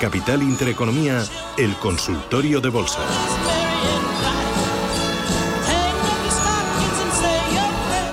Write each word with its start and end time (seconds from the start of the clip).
Capital 0.00 0.42
Intereconomía, 0.42 1.20
el 1.58 1.74
consultorio 1.74 2.62
de 2.62 2.70
bolsa. 2.70 3.00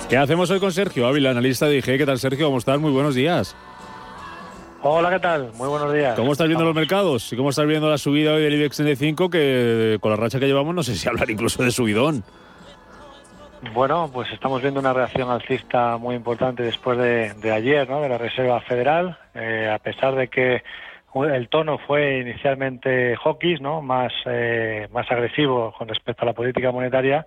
¿Qué 0.10 0.18
hacemos 0.18 0.52
hoy 0.52 0.60
con 0.60 0.74
Sergio 0.74 1.08
Ávila, 1.08 1.30
analista 1.30 1.66
de 1.66 1.78
IG? 1.78 1.86
¿Qué 1.86 2.06
tal, 2.06 2.20
Sergio? 2.20 2.48
¿Cómo 2.48 2.58
estás? 2.58 2.78
Muy 2.78 2.92
buenos 2.92 3.16
días. 3.16 3.56
Hola, 4.84 5.10
¿qué 5.12 5.20
tal? 5.20 5.54
Muy 5.54 5.70
buenos 5.70 5.94
días. 5.94 6.18
¿Cómo 6.18 6.34
estás 6.34 6.48
viendo 6.48 6.66
los 6.66 6.76
mercados? 6.76 7.32
¿Y 7.32 7.38
cómo 7.38 7.52
estás 7.52 7.66
viendo 7.66 7.90
la 7.90 7.98
subida 7.98 8.34
hoy 8.34 8.44
del 8.44 8.56
IBEX 8.56 8.76
35? 8.76 9.30
Que 9.30 9.98
con 10.02 10.12
la 10.12 10.18
racha 10.18 10.42
que 10.42 10.46
llevamos 10.48 10.76
no 10.76 10.84
sé 10.84 10.94
si 10.94 11.08
hablar 11.08 11.30
incluso 11.30 11.64
de 11.64 11.72
subidón. 11.72 12.22
Bueno, 13.74 14.10
pues 14.14 14.30
estamos 14.34 14.62
viendo 14.62 14.82
una 14.82 14.92
reacción 14.92 15.30
alcista 15.30 15.96
muy 15.96 16.16
importante 16.16 16.64
después 16.64 16.98
de, 16.98 17.52
ayer, 17.52 17.90
¿no? 17.90 18.02
De 18.02 18.10
la 18.10 18.18
Reserva 18.18 18.60
Federal, 18.60 19.18
eh, 19.34 19.72
a 19.74 19.80
pesar 19.80 20.16
de 20.16 20.28
que 20.28 20.64
el 21.16 21.50
tono 21.50 21.78
fue 21.80 22.20
inicialmente 22.20 23.16
hawkish, 23.18 23.60
¿no? 23.60 23.82
Más, 23.82 24.14
eh, 24.26 24.88
más 24.92 25.10
agresivo 25.12 25.74
con 25.78 25.88
respecto 25.88 26.24
a 26.24 26.26
la 26.26 26.34
política 26.34 26.72
monetaria. 26.72 27.26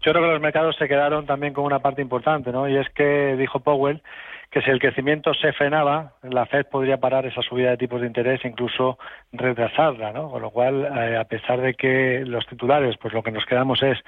Yo 0.00 0.12
creo 0.12 0.24
que 0.24 0.32
los 0.32 0.40
mercados 0.40 0.76
se 0.76 0.88
quedaron 0.88 1.26
también 1.26 1.52
con 1.52 1.64
una 1.64 1.78
parte 1.78 2.02
importante, 2.02 2.50
¿no? 2.52 2.68
Y 2.68 2.76
es 2.76 2.88
que 2.90 3.36
dijo 3.36 3.60
Powell 3.60 4.02
que 4.50 4.62
si 4.62 4.70
el 4.70 4.80
crecimiento 4.80 5.34
se 5.34 5.52
frenaba, 5.52 6.14
la 6.22 6.46
Fed 6.46 6.66
podría 6.66 6.96
parar 6.96 7.26
esa 7.26 7.42
subida 7.42 7.70
de 7.70 7.76
tipos 7.76 8.00
de 8.00 8.06
interés 8.06 8.42
e 8.44 8.48
incluso 8.48 8.98
retrasarla, 9.32 10.12
¿no? 10.12 10.30
Con 10.30 10.40
lo 10.40 10.50
cual, 10.50 10.86
eh, 10.86 11.18
a 11.18 11.24
pesar 11.24 11.60
de 11.60 11.74
que 11.74 12.24
los 12.26 12.46
titulares, 12.46 12.96
pues 12.96 13.12
lo 13.12 13.22
que 13.22 13.30
nos 13.30 13.44
quedamos 13.44 13.82
es 13.82 13.98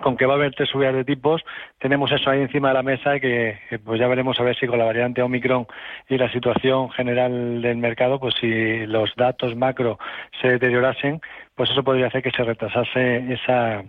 con 0.00 0.16
que 0.16 0.26
va 0.26 0.34
a 0.34 0.36
haber 0.36 0.54
tres 0.54 0.68
subidas 0.68 0.94
de 0.94 1.04
tipos, 1.04 1.42
tenemos 1.78 2.10
eso 2.12 2.30
ahí 2.30 2.40
encima 2.40 2.68
de 2.68 2.74
la 2.74 2.82
mesa 2.82 3.16
y 3.16 3.20
que 3.20 3.58
pues 3.84 4.00
ya 4.00 4.08
veremos 4.08 4.38
a 4.38 4.42
ver 4.42 4.56
si 4.56 4.66
con 4.66 4.78
la 4.78 4.84
variante 4.84 5.22
Omicron 5.22 5.66
y 6.08 6.18
la 6.18 6.30
situación 6.30 6.90
general 6.90 7.62
del 7.62 7.76
mercado, 7.76 8.18
pues 8.20 8.34
si 8.40 8.86
los 8.86 9.14
datos 9.16 9.56
macro 9.56 9.98
se 10.40 10.48
deteriorasen, 10.48 11.20
pues 11.54 11.70
eso 11.70 11.82
podría 11.82 12.08
hacer 12.08 12.22
que 12.22 12.30
se 12.30 12.44
retrasase 12.44 13.32
esa 13.32 13.82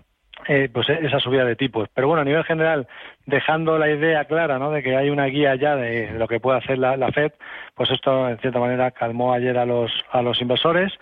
eh, 0.48 0.70
pues 0.72 0.88
esa 0.88 1.20
subida 1.20 1.44
de 1.44 1.56
tipos. 1.56 1.90
Pero 1.94 2.08
bueno, 2.08 2.22
a 2.22 2.26
nivel 2.26 2.44
general, 2.44 2.88
dejando 3.26 3.78
la 3.78 3.90
idea 3.90 4.26
clara 4.26 4.59
¿no? 4.59 4.72
de 4.72 4.84
que 4.84 4.96
hay 4.96 5.09
una 5.09 5.26
guía 5.26 5.56
ya 5.56 5.76
de 5.76 6.12
lo 6.12 6.28
que 6.28 6.40
puede 6.40 6.59
hacer 6.59 6.78
la, 6.78 6.96
la 6.96 7.12
Fed, 7.12 7.31
pues 7.76 7.90
esto 7.92 8.30
en 8.30 8.38
cierta 8.38 8.59
manera 8.59 8.92
calmó 8.92 9.34
ayer 9.34 9.58
a 9.58 9.66
los, 9.66 9.92
a 10.12 10.22
los 10.22 10.40
inversores. 10.40 10.94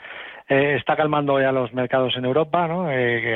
Eh, 0.47 0.75
está 0.75 0.95
calmando 0.95 1.41
ya 1.41 1.51
los 1.51 1.73
mercados 1.73 2.15
en 2.17 2.25
Europa, 2.25 2.67
¿no? 2.67 2.91
Eh, 2.91 3.35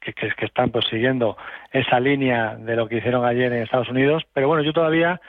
que, 0.00 0.12
que, 0.14 0.44
están 0.44 0.70
pues, 0.70 0.86
siguiendo 0.88 1.36
esa 1.70 2.00
línea 2.00 2.56
de 2.56 2.76
lo 2.76 2.88
que 2.88 2.96
hicieron 2.96 3.26
ayer 3.26 3.52
en 3.52 3.62
Estados 3.62 3.90
Unidos. 3.90 4.22
Pero 4.32 4.48
bueno, 4.48 4.62
yo 4.62 4.72
todavía 4.72 5.20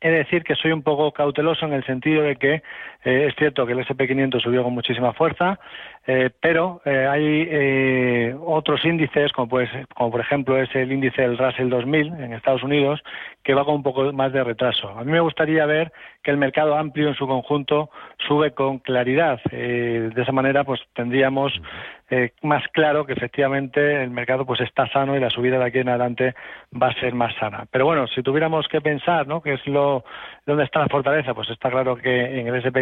he 0.00 0.10
de 0.10 0.18
decir 0.18 0.44
que 0.44 0.54
soy 0.54 0.72
un 0.72 0.82
poco 0.82 1.12
cauteloso 1.12 1.66
en 1.66 1.72
el 1.72 1.84
sentido 1.84 2.22
de 2.22 2.36
que 2.36 2.62
eh, 3.04 3.26
es 3.28 3.34
cierto 3.36 3.66
que 3.66 3.72
el 3.72 3.80
SP500 3.80 4.40
subió 4.42 4.62
con 4.62 4.74
muchísima 4.74 5.12
fuerza, 5.12 5.58
eh, 6.06 6.30
pero 6.40 6.80
eh, 6.84 7.06
hay 7.06 8.34
otros 8.44 8.84
índices, 8.84 9.32
como, 9.32 9.48
pues, 9.48 9.68
como 9.94 10.10
por 10.10 10.20
ejemplo 10.20 10.56
es 10.60 10.74
el 10.74 10.92
índice 10.92 11.22
del 11.22 11.38
Russell 11.38 11.68
2000 11.68 12.06
en 12.20 12.32
Estados 12.32 12.62
Unidos, 12.62 13.02
que 13.42 13.54
va 13.54 13.64
con 13.64 13.76
un 13.76 13.82
poco 13.82 14.12
más 14.12 14.32
de 14.32 14.44
retraso. 14.44 14.88
A 14.88 15.04
mí 15.04 15.12
me 15.12 15.20
gustaría 15.20 15.66
ver 15.66 15.92
que 16.22 16.30
el 16.30 16.36
mercado 16.36 16.76
amplio 16.76 17.08
en 17.08 17.14
su 17.14 17.26
conjunto 17.26 17.90
sube 18.26 18.52
con 18.52 18.78
claridad. 18.78 19.40
de 19.50 20.12
esa 20.16 20.32
manera, 20.32 20.64
pues 20.64 20.80
tendríamos 20.94 21.52
más 22.42 22.64
claro 22.72 23.04
que 23.04 23.12
efectivamente 23.12 24.02
el 24.02 24.10
mercado 24.10 24.46
pues 24.46 24.60
está 24.60 24.88
sano 24.88 25.14
y 25.16 25.20
la 25.20 25.30
subida 25.30 25.58
de 25.58 25.66
aquí 25.66 25.78
en 25.78 25.90
adelante 25.90 26.34
va 26.80 26.86
a 26.88 26.94
ser 26.94 27.12
más 27.14 27.34
sana. 27.36 27.66
Pero 27.70 27.84
bueno, 27.84 28.06
si 28.06 28.22
tuviéramos 28.22 28.66
que 28.68 28.80
pensar, 28.80 29.26
¿no? 29.26 29.42
Que 29.42 29.54
es 29.54 29.66
lo 29.66 30.04
dónde 30.46 30.62
está 30.64 30.78
la 30.80 30.88
fortaleza, 30.88 31.34
pues 31.34 31.50
está 31.50 31.70
claro 31.70 31.96
que 31.96 32.40
en 32.40 32.46
el 32.48 32.54
SP 32.64 32.80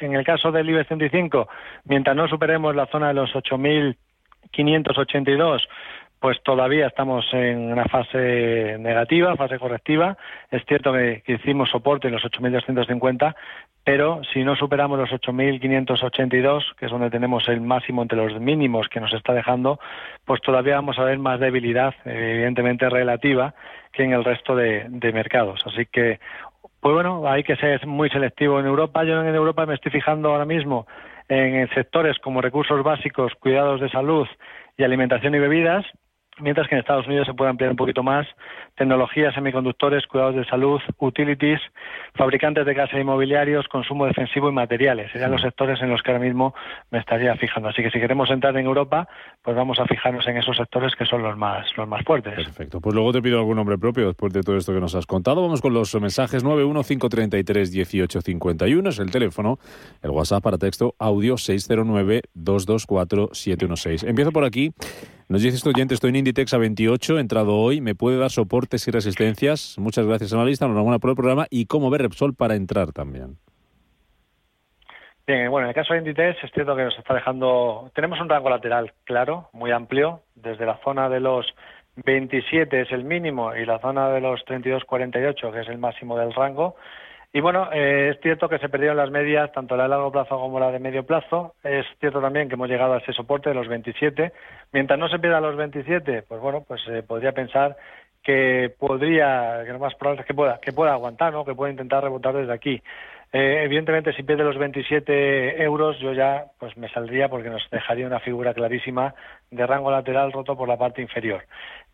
en 0.00 0.14
el 0.14 0.24
caso 0.24 0.50
del 0.50 0.68
IBEX 0.68 0.88
35, 0.88 1.48
mientras 1.84 2.16
no 2.16 2.26
superemos 2.26 2.74
la 2.74 2.86
zona 2.86 3.06
de 3.08 3.14
los 3.14 3.32
8.582, 3.32 5.68
pues 6.26 6.42
todavía 6.42 6.88
estamos 6.88 7.24
en 7.32 7.70
una 7.70 7.84
fase 7.84 8.78
negativa, 8.80 9.36
fase 9.36 9.60
correctiva. 9.60 10.18
Es 10.50 10.64
cierto 10.66 10.92
que, 10.92 11.22
hicimos 11.24 11.70
soporte 11.70 12.08
en 12.08 12.14
los 12.14 12.24
8.250, 12.24 13.36
pero 13.84 14.22
si 14.32 14.42
no 14.42 14.56
superamos 14.56 14.98
los 14.98 15.10
8.582, 15.10 16.74
que 16.74 16.86
es 16.86 16.90
donde 16.90 17.10
tenemos 17.10 17.48
el 17.48 17.60
máximo 17.60 18.02
entre 18.02 18.18
los 18.18 18.40
mínimos 18.40 18.88
que 18.88 18.98
nos 18.98 19.14
está 19.14 19.34
dejando, 19.34 19.78
pues 20.24 20.42
todavía 20.42 20.74
vamos 20.74 20.98
a 20.98 21.04
ver 21.04 21.20
más 21.20 21.38
debilidad, 21.38 21.94
evidentemente 22.04 22.90
relativa, 22.90 23.54
que 23.92 24.02
en 24.02 24.12
el 24.12 24.24
resto 24.24 24.56
de 24.56 25.12
mercados. 25.14 25.62
Así 25.64 25.86
que 25.86 26.18
pues 26.80 26.92
bueno, 26.92 27.28
hay 27.28 27.44
que 27.44 27.54
ser 27.54 27.86
muy 27.86 28.10
selectivo 28.10 28.58
en 28.58 28.66
Europa. 28.66 29.04
Yo 29.04 29.22
en 29.22 29.32
Europa 29.32 29.64
me 29.64 29.74
estoy 29.74 29.92
fijando 29.92 30.30
ahora 30.30 30.44
mismo 30.44 30.88
en 31.28 31.68
sectores 31.68 32.18
como 32.18 32.40
recursos 32.40 32.82
básicos, 32.82 33.32
cuidados 33.38 33.80
de 33.80 33.90
salud 33.90 34.26
y 34.76 34.82
alimentación 34.82 35.36
y 35.36 35.38
bebidas, 35.38 35.86
mientras 36.40 36.68
que 36.68 36.74
en 36.74 36.80
Estados 36.80 37.06
Unidos 37.06 37.26
se 37.26 37.34
puede 37.34 37.50
ampliar 37.50 37.70
un 37.70 37.76
poquito 37.76 38.02
más 38.02 38.26
tecnologías, 38.76 39.34
semiconductores, 39.34 40.06
cuidados 40.06 40.36
de 40.36 40.44
salud, 40.44 40.80
utilities, 40.98 41.60
fabricantes 42.14 42.64
de 42.66 42.74
casa 42.74 42.96
e 42.96 43.00
inmobiliarios, 43.00 43.66
consumo 43.68 44.06
defensivo 44.06 44.50
y 44.50 44.52
materiales. 44.52 45.10
Serían 45.12 45.30
los 45.30 45.40
sectores 45.40 45.80
en 45.80 45.88
los 45.90 46.02
que 46.02 46.10
ahora 46.10 46.22
mismo 46.22 46.54
me 46.90 46.98
estaría 46.98 47.34
fijando. 47.36 47.70
Así 47.70 47.82
que 47.82 47.90
si 47.90 47.98
queremos 47.98 48.30
entrar 48.30 48.54
en 48.56 48.66
Europa, 48.66 49.08
pues 49.42 49.56
vamos 49.56 49.78
a 49.78 49.86
fijarnos 49.86 50.26
en 50.28 50.36
esos 50.36 50.56
sectores 50.56 50.94
que 50.94 51.06
son 51.06 51.22
los 51.22 51.38
más 51.38 51.66
los 51.76 51.88
más 51.88 52.04
fuertes. 52.04 52.34
Perfecto. 52.34 52.80
Pues 52.80 52.94
luego 52.94 53.12
te 53.12 53.22
pido 53.22 53.38
algún 53.38 53.56
nombre 53.56 53.78
propio 53.78 54.08
después 54.08 54.32
de 54.32 54.42
todo 54.42 54.56
esto 54.56 54.74
que 54.74 54.80
nos 54.80 54.94
has 54.94 55.06
contado. 55.06 55.42
Vamos 55.42 55.62
con 55.62 55.72
los 55.72 55.94
mensajes 56.00 56.44
915331851 56.44 58.88
es 58.88 58.98
el 58.98 59.10
teléfono, 59.10 59.58
el 60.02 60.10
WhatsApp 60.10 60.42
para 60.42 60.58
texto 60.58 60.94
audio 60.98 61.38
609 61.38 62.22
224 62.34 63.30
716. 63.32 64.04
Empiezo 64.04 64.32
por 64.32 64.44
aquí. 64.44 64.74
Nos 65.28 65.42
dice 65.42 65.56
este 65.56 65.68
oyente, 65.68 65.92
estoy 65.92 66.10
en 66.10 66.16
Inditex 66.16 66.54
a 66.54 66.58
28, 66.58 67.18
entrado 67.18 67.56
hoy, 67.56 67.80
¿me 67.80 67.96
puede 67.96 68.16
dar 68.16 68.30
soportes 68.30 68.86
y 68.86 68.92
resistencias? 68.92 69.76
Muchas 69.76 70.06
gracias, 70.06 70.32
analista, 70.32 70.66
enhorabuena 70.66 71.00
por 71.00 71.10
el 71.10 71.16
programa 71.16 71.46
y 71.50 71.66
cómo 71.66 71.90
ver 71.90 72.02
Repsol 72.02 72.32
para 72.32 72.54
entrar 72.54 72.92
también. 72.92 73.36
Bien, 75.26 75.50
bueno, 75.50 75.66
en 75.66 75.70
el 75.70 75.74
caso 75.74 75.94
de 75.94 75.98
Inditex 75.98 76.44
es 76.44 76.52
cierto 76.52 76.76
que 76.76 76.84
nos 76.84 76.96
está 76.96 77.12
dejando, 77.12 77.90
tenemos 77.92 78.20
un 78.20 78.28
rango 78.28 78.50
lateral 78.50 78.92
claro, 79.02 79.48
muy 79.52 79.72
amplio, 79.72 80.20
desde 80.36 80.64
la 80.64 80.78
zona 80.84 81.08
de 81.08 81.18
los 81.18 81.44
27 82.04 82.82
es 82.82 82.92
el 82.92 83.02
mínimo 83.02 83.52
y 83.52 83.66
la 83.66 83.80
zona 83.80 84.10
de 84.10 84.20
los 84.20 84.44
32-48 84.46 85.52
que 85.52 85.60
es 85.60 85.68
el 85.68 85.78
máximo 85.78 86.16
del 86.16 86.32
rango. 86.34 86.76
Y 87.32 87.40
bueno, 87.40 87.68
eh, 87.72 88.12
es 88.14 88.20
cierto 88.22 88.48
que 88.48 88.58
se 88.58 88.68
perdieron 88.68 88.96
las 88.96 89.10
medias, 89.10 89.52
tanto 89.52 89.76
la 89.76 89.84
de 89.84 89.88
largo 89.90 90.10
plazo 90.10 90.38
como 90.38 90.58
la 90.58 90.70
de 90.70 90.78
medio 90.78 91.04
plazo. 91.04 91.54
Es 91.62 91.84
cierto 92.00 92.20
también 92.20 92.48
que 92.48 92.54
hemos 92.54 92.68
llegado 92.68 92.94
a 92.94 92.98
ese 92.98 93.12
soporte 93.12 93.50
de 93.50 93.54
los 93.54 93.68
27. 93.68 94.32
Mientras 94.72 94.98
no 94.98 95.08
se 95.08 95.18
pierda 95.18 95.40
los 95.40 95.56
27, 95.56 96.22
pues 96.22 96.40
bueno, 96.40 96.64
pues 96.66 96.82
se 96.84 97.02
podría 97.02 97.32
pensar 97.32 97.76
que 98.22 98.74
podría, 98.78 99.62
que 99.64 99.72
lo 99.72 99.78
más 99.78 99.94
probable 99.94 100.22
es 100.22 100.26
que 100.26 100.34
pueda, 100.34 100.58
que 100.60 100.72
pueda 100.72 100.92
aguantar, 100.92 101.32
¿no? 101.32 101.44
Que 101.44 101.54
pueda 101.54 101.70
intentar 101.70 102.02
rebotar 102.02 102.34
desde 102.34 102.52
aquí. 102.52 102.82
Eh, 103.32 103.62
evidentemente, 103.64 104.12
si 104.14 104.22
pierde 104.22 104.44
los 104.44 104.56
27 104.56 105.62
euros, 105.62 105.98
yo 105.98 106.12
ya 106.12 106.46
pues 106.58 106.76
me 106.76 106.88
saldría 106.88 107.28
porque 107.28 107.50
nos 107.50 107.68
dejaría 107.70 108.06
una 108.06 108.20
figura 108.20 108.54
clarísima 108.54 109.14
de 109.50 109.66
rango 109.66 109.90
lateral 109.90 110.32
roto 110.32 110.56
por 110.56 110.68
la 110.68 110.76
parte 110.76 111.02
inferior. 111.02 111.44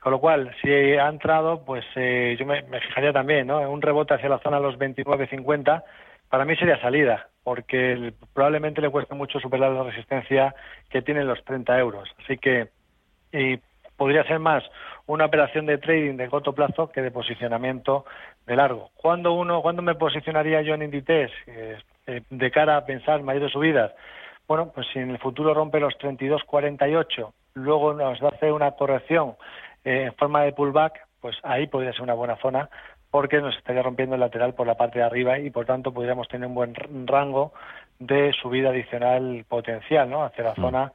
Con 0.02 0.10
lo 0.10 0.18
cual, 0.18 0.52
si 0.60 0.68
ha 0.68 1.08
entrado, 1.08 1.64
pues 1.64 1.84
eh, 1.94 2.36
yo 2.36 2.44
me, 2.44 2.62
fijaría 2.80 3.12
también, 3.12 3.46
¿no? 3.46 3.60
Un 3.70 3.80
rebote 3.80 4.14
hacia 4.14 4.28
la 4.28 4.40
zona 4.40 4.56
de 4.56 4.64
los 4.64 4.76
29.50, 4.76 5.84
para 6.28 6.44
mí 6.44 6.56
sería 6.56 6.80
salida, 6.80 7.28
porque 7.44 8.12
probablemente 8.34 8.80
le 8.80 8.90
cueste 8.90 9.14
mucho 9.14 9.38
superar 9.38 9.70
la 9.70 9.84
resistencia 9.84 10.56
que 10.90 11.02
tienen 11.02 11.28
los 11.28 11.44
30 11.44 11.78
euros. 11.78 12.08
Así 12.18 12.36
que 12.36 12.70
y 13.32 13.60
podría 13.96 14.24
ser 14.24 14.40
más 14.40 14.64
una 15.06 15.26
operación 15.26 15.66
de 15.66 15.78
trading 15.78 16.16
de 16.16 16.28
corto 16.28 16.52
plazo 16.52 16.90
que 16.90 17.00
de 17.00 17.12
posicionamiento 17.12 18.04
de 18.44 18.56
largo. 18.56 18.90
¿Cuándo 18.96 19.34
uno, 19.34 19.62
cuándo 19.62 19.82
me 19.82 19.94
posicionaría 19.94 20.62
yo 20.62 20.74
en 20.74 20.82
Inditex 20.82 21.32
eh, 21.46 21.78
eh, 22.08 22.22
de 22.28 22.50
cara 22.50 22.76
a 22.76 22.84
pensar 22.84 23.22
mayores 23.22 23.52
subidas? 23.52 23.92
Bueno, 24.48 24.72
pues 24.74 24.88
si 24.92 24.98
en 24.98 25.10
el 25.10 25.18
futuro 25.18 25.54
rompe 25.54 25.78
los 25.78 25.94
32.48, 25.98 27.32
luego 27.54 27.94
nos 27.94 28.20
hace 28.20 28.50
una 28.50 28.72
corrección 28.72 29.36
eh, 29.84 30.04
en 30.04 30.14
forma 30.14 30.42
de 30.42 30.52
pullback, 30.52 31.06
pues 31.20 31.36
ahí 31.42 31.66
podría 31.66 31.92
ser 31.92 32.02
una 32.02 32.14
buena 32.14 32.36
zona 32.36 32.68
porque 33.10 33.40
nos 33.40 33.56
estaría 33.56 33.82
rompiendo 33.82 34.14
el 34.14 34.20
lateral 34.20 34.54
por 34.54 34.66
la 34.66 34.76
parte 34.76 34.98
de 34.98 35.04
arriba 35.04 35.38
y 35.38 35.50
por 35.50 35.66
tanto 35.66 35.92
podríamos 35.92 36.28
tener 36.28 36.48
un 36.48 36.54
buen 36.54 36.74
rango 37.06 37.52
de 37.98 38.32
subida 38.32 38.70
adicional 38.70 39.44
potencial, 39.48 40.08
¿no? 40.08 40.24
Hacia 40.24 40.44
la 40.44 40.52
mm. 40.52 40.60
zona 40.60 40.92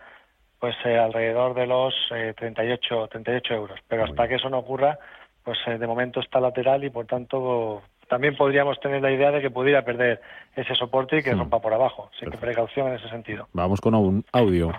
pues 0.59 0.75
eh, 0.85 0.97
alrededor 0.97 1.53
de 1.53 1.67
los 1.67 1.93
38, 2.09 3.05
eh, 3.05 3.07
38 3.11 3.53
euros. 3.53 3.79
Pero 3.87 4.05
hasta 4.05 4.27
que 4.27 4.35
eso 4.35 4.49
no 4.49 4.59
ocurra, 4.59 4.97
pues 5.43 5.57
eh, 5.67 5.77
de 5.77 5.87
momento 5.87 6.19
está 6.19 6.39
lateral 6.39 6.83
y 6.83 6.89
por 6.89 7.05
tanto 7.05 7.83
también 8.09 8.35
podríamos 8.35 8.79
tener 8.79 9.01
la 9.01 9.11
idea 9.11 9.31
de 9.31 9.41
que 9.41 9.51
pudiera 9.51 9.83
perder 9.83 10.21
ese 10.55 10.73
soporte 10.75 11.19
y 11.19 11.23
que 11.23 11.33
rompa 11.33 11.59
por 11.59 11.73
abajo. 11.73 12.09
Así 12.15 12.29
que 12.29 12.37
precaución 12.37 12.87
en 12.87 12.95
ese 12.95 13.09
sentido. 13.09 13.47
Vamos 13.53 13.81
con 13.81 13.93
un 13.93 14.25
audio. 14.31 14.71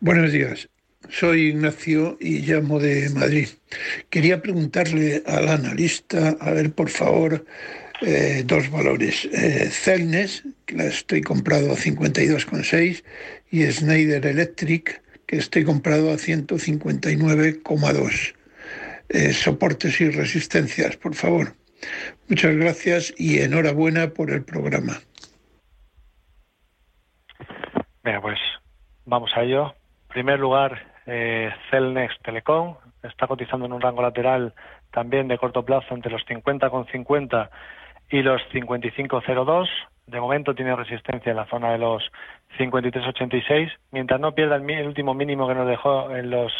Buenos 0.00 0.32
días. 0.32 0.68
Soy 1.10 1.48
Ignacio 1.48 2.16
y 2.20 2.40
llamo 2.40 2.78
de 2.78 3.10
Madrid. 3.10 3.48
Quería 4.08 4.40
preguntarle 4.40 5.22
al 5.26 5.48
analista, 5.48 6.36
a 6.40 6.52
ver, 6.52 6.72
por 6.72 6.88
favor, 6.88 7.44
eh, 8.02 8.42
dos 8.46 8.70
valores. 8.70 9.26
Eh, 9.26 9.68
Celnes, 9.70 10.44
que 10.66 10.76
la 10.76 10.84
estoy 10.84 11.20
comprado 11.20 11.72
a 11.72 11.76
52,6, 11.76 13.04
y 13.50 13.70
Schneider 13.70 14.24
Electric, 14.24 15.02
que 15.26 15.36
estoy 15.36 15.64
comprado 15.64 16.12
a 16.12 16.16
159,2. 16.16 18.34
Eh, 19.08 19.32
soportes 19.32 20.00
y 20.00 20.10
resistencias, 20.10 20.96
por 20.96 21.14
favor. 21.14 21.54
Muchas 22.28 22.54
gracias 22.54 23.12
y 23.16 23.40
enhorabuena 23.40 24.10
por 24.10 24.30
el 24.30 24.44
programa. 24.44 25.00
Venga, 28.04 28.20
pues 28.20 28.38
vamos 29.04 29.30
a 29.34 29.42
ello. 29.42 29.74
En 30.08 30.08
primer 30.08 30.38
lugar, 30.38 30.89
eh, 31.06 31.52
Celnex 31.70 32.18
Telecom 32.22 32.76
está 33.02 33.26
cotizando 33.26 33.66
en 33.66 33.72
un 33.72 33.80
rango 33.80 34.02
lateral 34.02 34.54
también 34.90 35.28
de 35.28 35.38
corto 35.38 35.64
plazo 35.64 35.94
entre 35.94 36.10
los 36.10 36.24
50,50 36.26 37.48
y 38.10 38.22
los 38.22 38.42
55,02. 38.52 39.68
De 40.06 40.20
momento 40.20 40.54
tiene 40.54 40.74
resistencia 40.74 41.30
en 41.30 41.36
la 41.36 41.46
zona 41.46 41.72
de 41.72 41.78
los 41.78 42.02
53,86. 42.58 43.70
Mientras 43.92 44.20
no 44.20 44.34
pierda 44.34 44.56
el, 44.56 44.86
último 44.86 45.14
mínimo 45.14 45.46
que 45.46 45.54
nos 45.54 45.68
dejó 45.68 46.14
en 46.14 46.30
los 46.30 46.52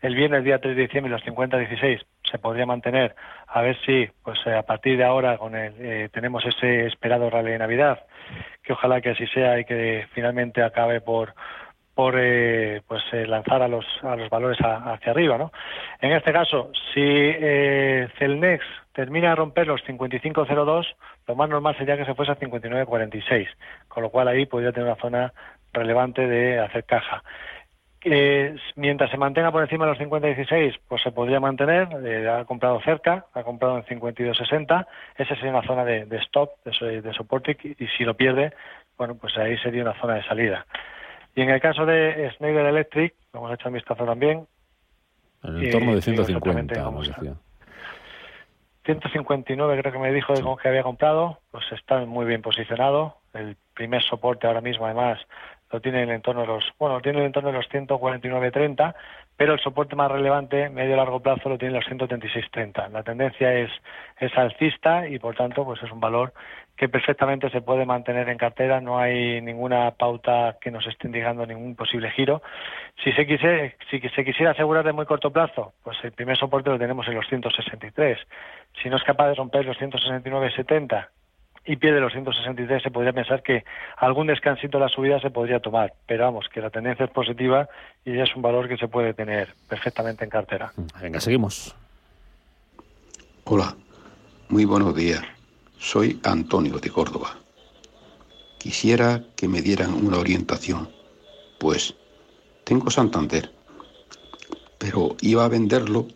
el 0.00 0.14
viernes 0.14 0.44
día 0.44 0.58
3 0.58 0.74
de 0.76 0.82
diciembre 0.82 1.12
los 1.12 1.22
50,16 1.22 2.02
se 2.30 2.38
podría 2.38 2.64
mantener. 2.64 3.14
A 3.46 3.60
ver 3.60 3.76
si, 3.84 4.08
pues 4.22 4.38
eh, 4.46 4.54
a 4.54 4.62
partir 4.62 4.96
de 4.96 5.04
ahora, 5.04 5.36
con 5.36 5.54
el, 5.54 5.74
eh, 5.78 6.08
tenemos 6.12 6.44
ese 6.46 6.86
esperado 6.86 7.28
rally 7.28 7.50
de 7.52 7.58
Navidad, 7.58 8.00
que 8.62 8.72
ojalá 8.72 9.00
que 9.00 9.10
así 9.10 9.26
sea 9.28 9.58
y 9.58 9.64
que 9.64 10.06
finalmente 10.14 10.62
acabe 10.62 11.00
por 11.00 11.34
por 12.00 12.14
eh, 12.18 12.80
pues 12.88 13.02
lanzar 13.28 13.60
a 13.60 13.68
los 13.68 13.84
a 14.02 14.16
los 14.16 14.30
valores 14.30 14.56
hacia 14.58 15.12
arriba, 15.12 15.36
¿no? 15.36 15.52
En 16.00 16.12
este 16.12 16.32
caso, 16.32 16.70
si 16.94 17.32
Celnex 18.18 18.64
termina 18.94 19.28
de 19.28 19.34
romper 19.34 19.66
los 19.66 19.84
55.02, 19.84 20.86
lo 21.26 21.36
más 21.36 21.50
normal 21.50 21.76
sería 21.76 21.98
que 21.98 22.06
se 22.06 22.14
fuese 22.14 22.32
a 22.32 22.38
59.46, 22.38 23.48
con 23.86 24.02
lo 24.02 24.08
cual 24.08 24.28
ahí 24.28 24.46
podría 24.46 24.72
tener 24.72 24.88
una 24.88 24.98
zona 24.98 25.34
relevante 25.74 26.26
de 26.26 26.58
hacer 26.58 26.84
caja. 26.84 27.22
Eh, 28.02 28.56
mientras 28.76 29.10
se 29.10 29.18
mantenga 29.18 29.52
por 29.52 29.62
encima 29.62 29.84
de 29.84 29.92
los 29.92 30.00
50-16, 30.00 30.80
pues 30.88 31.02
se 31.02 31.12
podría 31.12 31.38
mantener. 31.38 31.88
Eh, 32.02 32.28
ha 32.28 32.46
comprado 32.46 32.80
cerca, 32.80 33.26
ha 33.34 33.42
comprado 33.42 33.76
en 33.76 34.00
52-60. 34.00 34.86
Esa 35.18 35.34
sería 35.34 35.50
una 35.50 35.66
zona 35.66 35.84
de, 35.84 36.06
stop, 36.22 36.52
de, 36.64 37.12
soporte, 37.12 37.58
y, 37.62 37.86
si 37.98 38.04
lo 38.04 38.16
pierde, 38.16 38.54
bueno, 38.96 39.16
pues 39.16 39.36
ahí 39.36 39.58
sería 39.58 39.82
una 39.82 40.00
zona 40.00 40.14
de 40.14 40.24
salida. 40.24 40.66
Y 41.40 41.42
en 41.42 41.48
el 41.48 41.60
caso 41.62 41.86
de 41.86 42.30
Schneider 42.34 42.66
Electric, 42.66 43.14
lo 43.32 43.40
hemos 43.40 43.54
hecho 43.54 43.68
un 43.68 43.74
vistazo 43.74 44.04
también. 44.04 44.46
En 45.42 45.56
el 45.56 45.64
entorno 45.64 45.94
de 45.94 46.02
150, 46.02 46.74
159 48.84 49.80
creo 49.80 49.90
que 49.90 49.98
me 49.98 50.12
dijo 50.12 50.34
de 50.34 50.44
que 50.62 50.68
había 50.68 50.82
comprado, 50.82 51.38
pues 51.50 51.64
está 51.72 52.04
muy 52.04 52.26
bien 52.26 52.42
posicionado. 52.42 53.16
El 53.32 53.56
primer 53.72 54.02
soporte 54.02 54.48
ahora 54.48 54.60
mismo, 54.60 54.84
además, 54.84 55.18
lo 55.70 55.80
tiene 55.80 56.02
en 56.02 56.08
el 56.08 56.16
entorno 56.16 56.42
de 56.42 56.48
los, 56.48 56.64
bueno, 56.78 57.00
tiene 57.00 57.18
en 57.18 57.22
el 57.22 57.26
entorno 57.28 57.50
de 57.50 57.58
los 57.58 57.68
149.30, 57.70 58.94
pero 59.36 59.54
el 59.54 59.60
soporte 59.60 59.96
más 59.96 60.10
relevante, 60.10 60.68
medio 60.68 60.96
largo 60.96 61.20
plazo, 61.20 61.48
lo 61.48 61.58
tiene 61.58 61.76
en 61.76 61.80
los 61.80 62.08
136.30. 62.08 62.90
La 62.90 63.02
tendencia 63.02 63.52
es, 63.54 63.70
es 64.18 64.36
alcista 64.36 65.06
y, 65.08 65.18
por 65.18 65.34
tanto, 65.36 65.64
pues 65.64 65.82
es 65.82 65.90
un 65.90 66.00
valor 66.00 66.32
que 66.76 66.88
perfectamente 66.88 67.50
se 67.50 67.60
puede 67.60 67.84
mantener 67.84 68.28
en 68.30 68.38
cartera, 68.38 68.80
no 68.80 68.98
hay 68.98 69.42
ninguna 69.42 69.90
pauta 69.92 70.56
que 70.60 70.70
nos 70.70 70.86
esté 70.86 71.08
indicando 71.08 71.44
ningún 71.46 71.76
posible 71.76 72.10
giro. 72.10 72.42
Si 73.04 73.12
se, 73.12 73.26
quise, 73.26 73.76
si 73.90 74.00
se 74.00 74.24
quisiera 74.24 74.52
asegurar 74.52 74.84
de 74.84 74.92
muy 74.92 75.04
corto 75.04 75.30
plazo, 75.30 75.74
pues 75.84 75.98
el 76.02 76.12
primer 76.12 76.38
soporte 76.38 76.70
lo 76.70 76.78
tenemos 76.78 77.06
en 77.06 77.16
los 77.16 77.28
163. 77.28 78.18
Si 78.82 78.88
no 78.88 78.96
es 78.96 79.04
capaz 79.04 79.28
de 79.28 79.34
romper 79.34 79.66
los 79.66 79.76
169.70 79.78 81.08
y 81.64 81.76
pierde 81.76 82.00
los 82.00 82.12
163, 82.12 82.82
se 82.82 82.90
podría 82.90 83.12
pensar 83.12 83.42
que 83.42 83.64
algún 83.96 84.26
descansito 84.26 84.78
de 84.78 84.84
la 84.84 84.88
subida 84.88 85.20
se 85.20 85.30
podría 85.30 85.60
tomar. 85.60 85.92
Pero 86.06 86.24
vamos, 86.24 86.48
que 86.48 86.60
la 86.60 86.70
tendencia 86.70 87.04
es 87.04 87.10
positiva 87.10 87.68
y 88.04 88.18
es 88.18 88.34
un 88.34 88.42
valor 88.42 88.68
que 88.68 88.76
se 88.76 88.88
puede 88.88 89.14
tener 89.14 89.54
perfectamente 89.68 90.24
en 90.24 90.30
cartera. 90.30 90.72
Venga, 91.00 91.20
seguimos. 91.20 91.74
Hola, 93.44 93.74
muy 94.48 94.64
buenos 94.64 94.94
días. 94.94 95.22
Soy 95.78 96.18
Antonio 96.24 96.78
de 96.78 96.90
Córdoba. 96.90 97.36
Quisiera 98.58 99.22
que 99.36 99.48
me 99.48 99.62
dieran 99.62 99.94
una 99.94 100.18
orientación, 100.18 100.90
pues 101.58 101.94
tengo 102.64 102.90
Santander, 102.90 103.50
pero 104.78 105.16
iba 105.22 105.44
a 105.44 105.48
venderlo 105.48 106.06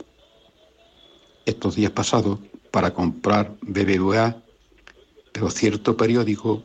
estos 1.46 1.76
días 1.76 1.90
pasados 1.90 2.38
para 2.70 2.92
comprar 2.92 3.52
BBVA 3.62 4.43
pero 5.34 5.50
cierto 5.50 5.96
periódico 5.96 6.62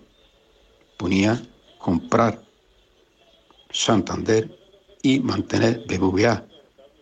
ponía 0.96 1.42
comprar 1.80 2.40
Santander 3.72 4.48
y 5.02 5.20
mantener 5.22 5.86
BBVA. 5.88 6.46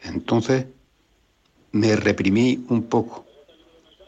Entonces 0.03 0.65
me 1.73 1.97
reprimí 1.97 2.63
un 2.69 2.83
poco. 2.83 3.25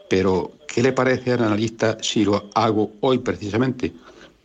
Pero, 0.08 0.52
¿qué 0.66 0.82
le 0.82 0.92
parece 0.92 1.32
al 1.32 1.44
analista 1.44 1.98
si 2.00 2.24
lo 2.24 2.48
hago 2.54 2.92
hoy 3.00 3.18
precisamente, 3.18 3.92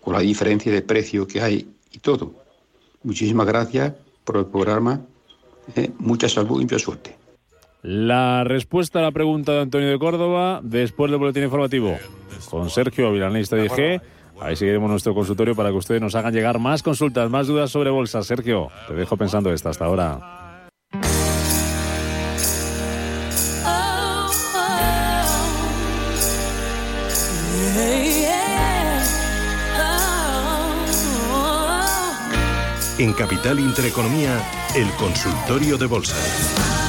con 0.01 0.13
la 0.13 0.19
diferencia 0.19 0.71
de 0.71 0.81
precio 0.81 1.25
que 1.25 1.41
hay 1.41 1.73
y 1.93 1.99
todo? 1.99 2.33
Muchísimas 3.03 3.47
gracias 3.47 3.93
por 4.25 4.37
el 4.37 4.45
programa. 4.47 4.99
Eh, 5.73 5.89
mucha 5.99 6.27
salud 6.27 6.59
y 6.59 6.65
mucha 6.65 6.79
suerte. 6.79 7.24
La 7.87 8.43
respuesta 8.43 8.97
a 8.97 9.03
la 9.03 9.11
pregunta 9.11 9.51
de 9.51 9.61
Antonio 9.61 9.87
de 9.87 9.99
Córdoba 9.99 10.59
después 10.63 11.11
del 11.11 11.19
boletín 11.19 11.43
informativo 11.43 11.95
con 12.49 12.71
Sergio 12.71 13.11
Vilanista 13.11 13.57
de 13.57 13.65
IG. 13.65 14.01
Ahí 14.41 14.55
seguiremos 14.55 14.89
nuestro 14.89 15.13
consultorio 15.13 15.53
para 15.53 15.69
que 15.69 15.75
ustedes 15.75 16.01
nos 16.01 16.15
hagan 16.15 16.33
llegar 16.33 16.57
más 16.57 16.81
consultas, 16.81 17.29
más 17.29 17.45
dudas 17.45 17.69
sobre 17.69 17.91
bolsa. 17.91 18.23
Sergio, 18.23 18.69
te 18.87 18.95
dejo 18.95 19.17
pensando 19.17 19.53
esta 19.53 19.69
hasta 19.69 19.85
ahora. 19.85 20.67
En 32.97 33.13
Capital 33.13 33.59
Intereconomía, 33.59 34.41
el 34.75 34.89
consultorio 34.93 35.77
de 35.77 35.85
bolsa. 35.85 36.84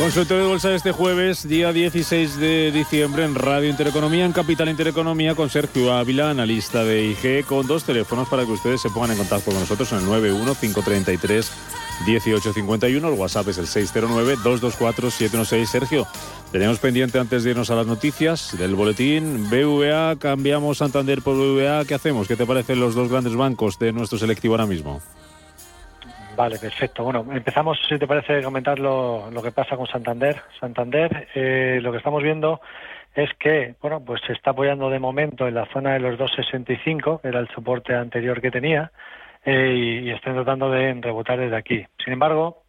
Consultorio 0.00 0.44
de 0.44 0.48
Bolsa 0.48 0.74
este 0.74 0.92
jueves, 0.92 1.46
día 1.46 1.74
16 1.74 2.38
de 2.38 2.72
diciembre, 2.72 3.22
en 3.22 3.34
Radio 3.34 3.68
Intereconomía, 3.68 4.24
en 4.24 4.32
Capital 4.32 4.70
Intereconomía, 4.70 5.34
con 5.34 5.50
Sergio 5.50 5.92
Ávila, 5.92 6.30
analista 6.30 6.84
de 6.84 7.04
IG, 7.04 7.44
con 7.44 7.66
dos 7.66 7.84
teléfonos 7.84 8.26
para 8.26 8.46
que 8.46 8.52
ustedes 8.52 8.80
se 8.80 8.88
pongan 8.88 9.10
en 9.10 9.18
contacto 9.18 9.50
con 9.50 9.60
nosotros 9.60 9.92
en 9.92 9.98
el 9.98 10.06
91-533-1851. 12.06 13.12
El 13.12 13.18
WhatsApp 13.18 13.48
es 13.48 13.58
el 13.58 13.66
609-224-716. 13.66 15.66
Sergio, 15.66 16.06
tenemos 16.50 16.78
pendiente 16.78 17.18
antes 17.18 17.44
de 17.44 17.50
irnos 17.50 17.68
a 17.68 17.74
las 17.74 17.86
noticias 17.86 18.56
del 18.56 18.76
boletín. 18.76 19.50
BVA, 19.50 20.16
cambiamos 20.16 20.78
Santander 20.78 21.20
por 21.20 21.36
BVA. 21.36 21.84
¿Qué 21.84 21.92
hacemos? 21.92 22.26
¿Qué 22.26 22.36
te 22.36 22.46
parecen 22.46 22.80
los 22.80 22.94
dos 22.94 23.10
grandes 23.10 23.36
bancos 23.36 23.78
de 23.78 23.92
nuestro 23.92 24.18
selectivo 24.18 24.54
ahora 24.54 24.64
mismo? 24.64 25.02
Vale, 26.40 26.58
perfecto. 26.58 27.04
Bueno, 27.04 27.26
empezamos, 27.32 27.78
si 27.86 27.98
te 27.98 28.06
parece, 28.06 28.42
comentar 28.42 28.78
lo, 28.78 29.30
lo 29.30 29.42
que 29.42 29.52
pasa 29.52 29.76
con 29.76 29.86
Santander. 29.86 30.36
Santander, 30.58 31.28
eh, 31.34 31.80
lo 31.82 31.92
que 31.92 31.98
estamos 31.98 32.22
viendo 32.22 32.62
es 33.14 33.28
que, 33.34 33.74
bueno, 33.82 34.02
pues 34.02 34.22
se 34.26 34.32
está 34.32 34.52
apoyando 34.52 34.88
de 34.88 34.98
momento 34.98 35.46
en 35.46 35.52
la 35.52 35.66
zona 35.66 35.92
de 35.92 36.00
los 36.00 36.18
2,65, 36.18 37.20
que 37.20 37.28
era 37.28 37.40
el 37.40 37.48
soporte 37.48 37.94
anterior 37.94 38.40
que 38.40 38.50
tenía, 38.50 38.90
eh, 39.44 39.74
y, 39.76 40.08
y 40.08 40.10
están 40.12 40.32
tratando 40.32 40.70
de 40.70 40.94
rebotar 41.02 41.38
desde 41.38 41.56
aquí. 41.56 41.84
Sin 42.02 42.14
embargo, 42.14 42.62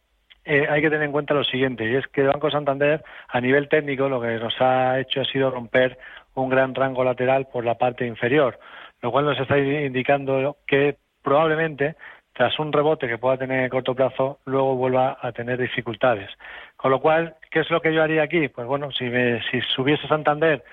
eh, 0.44 0.66
hay 0.68 0.82
que 0.82 0.90
tener 0.90 1.06
en 1.06 1.12
cuenta 1.12 1.32
lo 1.32 1.42
siguiente, 1.42 1.90
y 1.90 1.96
es 1.96 2.06
que 2.08 2.20
el 2.20 2.26
Banco 2.26 2.50
Santander, 2.50 3.02
a 3.26 3.40
nivel 3.40 3.70
técnico, 3.70 4.06
lo 4.06 4.20
que 4.20 4.36
nos 4.36 4.54
ha 4.60 5.00
hecho 5.00 5.22
ha 5.22 5.24
sido 5.24 5.50
romper 5.50 5.96
un 6.34 6.50
gran 6.50 6.74
rango 6.74 7.04
lateral 7.04 7.48
por 7.50 7.64
la 7.64 7.78
parte 7.78 8.06
inferior, 8.06 8.58
lo 9.00 9.10
cual 9.10 9.24
nos 9.24 9.40
está 9.40 9.56
indicando 9.56 10.58
que 10.66 10.98
probablemente 11.22 11.96
tras 12.32 12.58
un 12.58 12.72
rebote 12.72 13.08
que 13.08 13.18
pueda 13.18 13.36
tener 13.36 13.64
en 13.64 13.68
corto 13.68 13.94
plazo, 13.94 14.38
luego 14.46 14.74
vuelva 14.74 15.18
a 15.20 15.32
tener 15.32 15.60
dificultades. 15.60 16.30
Con 16.76 16.90
lo 16.90 17.00
cual, 17.00 17.36
¿qué 17.50 17.60
es 17.60 17.70
lo 17.70 17.80
que 17.80 17.92
yo 17.92 18.02
haría 18.02 18.22
aquí? 18.22 18.48
Pues 18.48 18.66
bueno, 18.66 18.90
si, 18.90 19.04
me, 19.04 19.42
si 19.50 19.60
subiese 19.74 20.06
Santander 20.08 20.64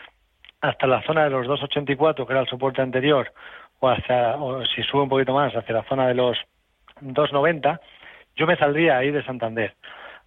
hasta 0.61 0.87
la 0.87 1.01
zona 1.03 1.25
de 1.25 1.29
los 1.31 1.47
2,84, 1.47 2.25
que 2.25 2.33
era 2.33 2.41
el 2.41 2.47
soporte 2.47 2.81
anterior, 2.81 3.31
o, 3.79 3.89
hacia, 3.89 4.35
o 4.35 4.65
si 4.65 4.83
sube 4.83 5.03
un 5.03 5.09
poquito 5.09 5.33
más 5.33 5.53
hacia 5.55 5.75
la 5.75 5.83
zona 5.83 6.07
de 6.07 6.15
los 6.15 6.37
2,90, 7.01 7.79
yo 8.35 8.47
me 8.47 8.57
saldría 8.57 8.97
ahí 8.97 9.11
de 9.11 9.23
Santander. 9.23 9.75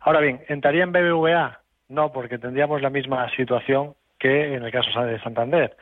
Ahora 0.01 0.21
bien, 0.21 0.43
¿entraría 0.49 0.85
en 0.85 0.93
BBVA? 0.93 1.61
No, 1.89 2.13
porque 2.13 2.39
tendríamos 2.39 2.83
la 2.83 2.91
misma 2.91 3.29
situación 3.31 3.95
que 4.19 4.55
en 4.55 4.65
el 4.65 4.73
caso 4.73 5.05
de 5.05 5.21
Santander. 5.21 5.77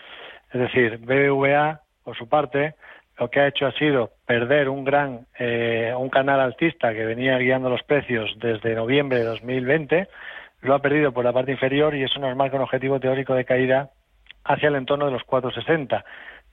Es 0.52 0.60
decir, 0.60 0.98
BBVA, 0.98 1.80
por 2.04 2.16
su 2.16 2.28
parte, 2.28 2.74
lo 3.20 3.30
que 3.30 3.40
ha 3.40 3.46
hecho 3.46 3.66
ha 3.66 3.72
sido 3.72 4.10
perder 4.26 4.68
un 4.68 4.82
gran 4.82 5.26
eh, 5.38 5.94
un 5.96 6.08
canal 6.08 6.40
altista 6.40 6.92
que 6.92 7.04
venía 7.04 7.38
guiando 7.38 7.70
los 7.70 7.82
precios 7.82 8.34
desde 8.38 8.74
noviembre 8.74 9.18
de 9.18 9.24
2020 9.24 10.08
lo 10.62 10.74
ha 10.74 10.80
perdido 10.80 11.12
por 11.12 11.24
la 11.24 11.32
parte 11.32 11.52
inferior 11.52 11.94
y 11.94 12.02
eso 12.02 12.18
nos 12.18 12.36
marca 12.36 12.56
un 12.56 12.62
objetivo 12.62 13.00
teórico 13.00 13.34
de 13.34 13.44
caída 13.44 13.90
hacia 14.44 14.68
el 14.68 14.76
entorno 14.76 15.06
de 15.06 15.12
los 15.12 15.24
460. 15.24 16.04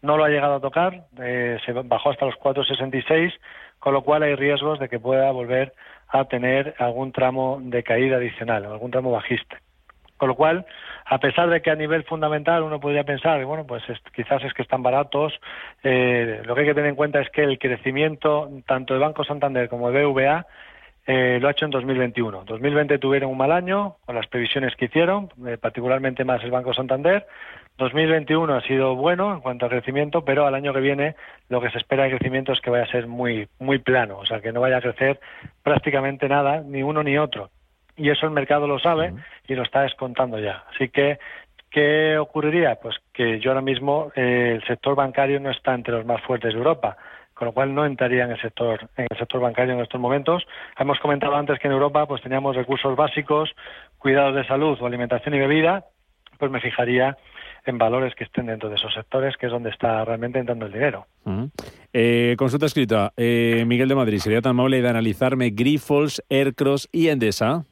No 0.01 0.17
lo 0.17 0.23
ha 0.23 0.29
llegado 0.29 0.55
a 0.55 0.59
tocar, 0.61 1.05
eh, 1.19 1.57
se 1.65 1.73
bajó 1.73 2.11
hasta 2.11 2.25
los 2.25 2.35
466, 2.35 3.33
con 3.79 3.93
lo 3.93 4.03
cual 4.03 4.23
hay 4.23 4.35
riesgos 4.35 4.79
de 4.79 4.89
que 4.89 4.99
pueda 4.99 5.31
volver 5.31 5.73
a 6.07 6.25
tener 6.25 6.75
algún 6.77 7.11
tramo 7.11 7.59
de 7.61 7.83
caída 7.83 8.17
adicional, 8.17 8.65
algún 8.65 8.91
tramo 8.91 9.11
bajista. 9.11 9.59
Con 10.17 10.29
lo 10.29 10.35
cual, 10.35 10.65
a 11.05 11.19
pesar 11.19 11.49
de 11.49 11.61
que 11.61 11.69
a 11.69 11.75
nivel 11.75 12.03
fundamental 12.03 12.63
uno 12.63 12.79
podría 12.79 13.03
pensar, 13.03 13.43
bueno, 13.45 13.65
pues 13.65 13.83
quizás 14.15 14.43
es 14.43 14.53
que 14.53 14.63
están 14.63 14.83
baratos, 14.83 15.39
eh, 15.83 16.41
lo 16.43 16.55
que 16.55 16.61
hay 16.61 16.67
que 16.67 16.73
tener 16.73 16.89
en 16.89 16.95
cuenta 16.95 17.21
es 17.21 17.29
que 17.29 17.43
el 17.43 17.59
crecimiento 17.59 18.49
tanto 18.65 18.93
de 18.93 18.99
Banco 18.99 19.23
Santander 19.23 19.69
como 19.69 19.91
de 19.91 20.05
BVA 20.05 20.45
eh, 21.05 21.39
lo 21.39 21.47
ha 21.47 21.51
hecho 21.51 21.63
en 21.63 21.71
2021. 21.71 22.43
2020 22.43 22.99
tuvieron 22.99 23.31
un 23.31 23.37
mal 23.37 23.53
año 23.53 23.95
con 24.05 24.15
las 24.15 24.27
previsiones 24.27 24.75
que 24.75 24.85
hicieron, 24.85 25.29
eh, 25.47 25.57
particularmente 25.57 26.25
más 26.25 26.43
el 26.43 26.51
Banco 26.51 26.73
Santander. 26.73 27.25
2021 27.77 28.53
ha 28.53 28.61
sido 28.61 28.95
bueno 28.95 29.33
en 29.33 29.39
cuanto 29.39 29.65
a 29.65 29.69
crecimiento, 29.69 30.25
pero 30.25 30.45
al 30.45 30.55
año 30.55 30.73
que 30.73 30.81
viene 30.81 31.15
lo 31.47 31.61
que 31.61 31.69
se 31.69 31.77
espera 31.77 32.03
de 32.03 32.09
crecimiento 32.09 32.51
es 32.51 32.59
que 32.59 32.71
vaya 32.71 32.83
a 32.83 32.91
ser 32.91 33.07
muy 33.07 33.47
muy 33.59 33.77
plano, 33.77 34.17
o 34.17 34.25
sea, 34.25 34.41
que 34.41 34.51
no 34.51 34.59
vaya 34.59 34.77
a 34.77 34.81
crecer 34.81 35.19
prácticamente 35.63 36.27
nada, 36.27 36.61
ni 36.65 36.83
uno 36.83 37.03
ni 37.03 37.17
otro. 37.17 37.51
Y 37.97 38.09
eso 38.09 38.25
el 38.25 38.31
mercado 38.31 38.67
lo 38.67 38.79
sabe 38.79 39.13
y 39.47 39.55
lo 39.55 39.63
está 39.63 39.81
descontando 39.81 40.39
ya. 40.39 40.63
Así 40.73 40.89
que 40.89 41.19
¿Qué 41.69 42.17
ocurriría? 42.17 42.75
Pues 42.81 42.95
que 43.13 43.39
yo 43.41 43.51
ahora 43.51 43.61
mismo 43.61 44.11
eh, 44.15 44.53
el 44.55 44.65
sector 44.65 44.95
bancario 44.95 45.39
no 45.39 45.51
está 45.51 45.73
entre 45.75 45.93
los 45.93 46.05
más 46.05 46.21
fuertes 46.21 46.53
de 46.53 46.57
Europa 46.57 46.97
con 47.37 47.45
lo 47.45 47.53
cual 47.53 47.73
no 47.75 47.85
entraría 47.85 48.23
en 48.23 48.31
el 48.31 48.41
sector 48.41 48.89
en 48.97 49.05
el 49.09 49.17
sector 49.17 49.39
bancario 49.39 49.75
en 49.75 49.81
estos 49.81 50.01
momentos. 50.01 50.43
Hemos 50.79 50.99
comentado 50.99 51.35
antes 51.35 51.59
que 51.59 51.67
en 51.67 51.73
Europa 51.73 52.07
pues 52.07 52.21
teníamos 52.21 52.55
recursos 52.55 52.95
básicos, 52.95 53.51
cuidados 53.99 54.35
de 54.35 54.45
salud 54.47 54.77
o 54.81 54.87
alimentación 54.87 55.35
y 55.35 55.39
bebida, 55.39 55.85
pues 56.39 56.51
me 56.51 56.59
fijaría 56.59 57.15
en 57.65 57.77
valores 57.77 58.15
que 58.15 58.23
estén 58.23 58.47
dentro 58.47 58.69
de 58.69 58.75
esos 58.75 58.93
sectores, 58.93 59.35
que 59.37 59.47
es 59.47 59.51
donde 59.51 59.69
está 59.69 60.03
realmente 60.05 60.39
entrando 60.39 60.65
el 60.65 60.71
dinero. 60.71 61.05
Eh, 61.93 62.35
consulta 62.37 62.65
escrita. 62.65 63.13
Eh, 63.17 63.65
Miguel 63.67 63.89
de 63.89 63.95
Madrid, 63.95 64.19
¿sería 64.19 64.41
tan 64.41 64.51
amable 64.51 64.81
de 64.81 64.89
analizarme 64.89 65.49
Grifols, 65.49 66.23
Aircross 66.29 66.87
y 66.91 67.09
Endesa? 67.09 67.65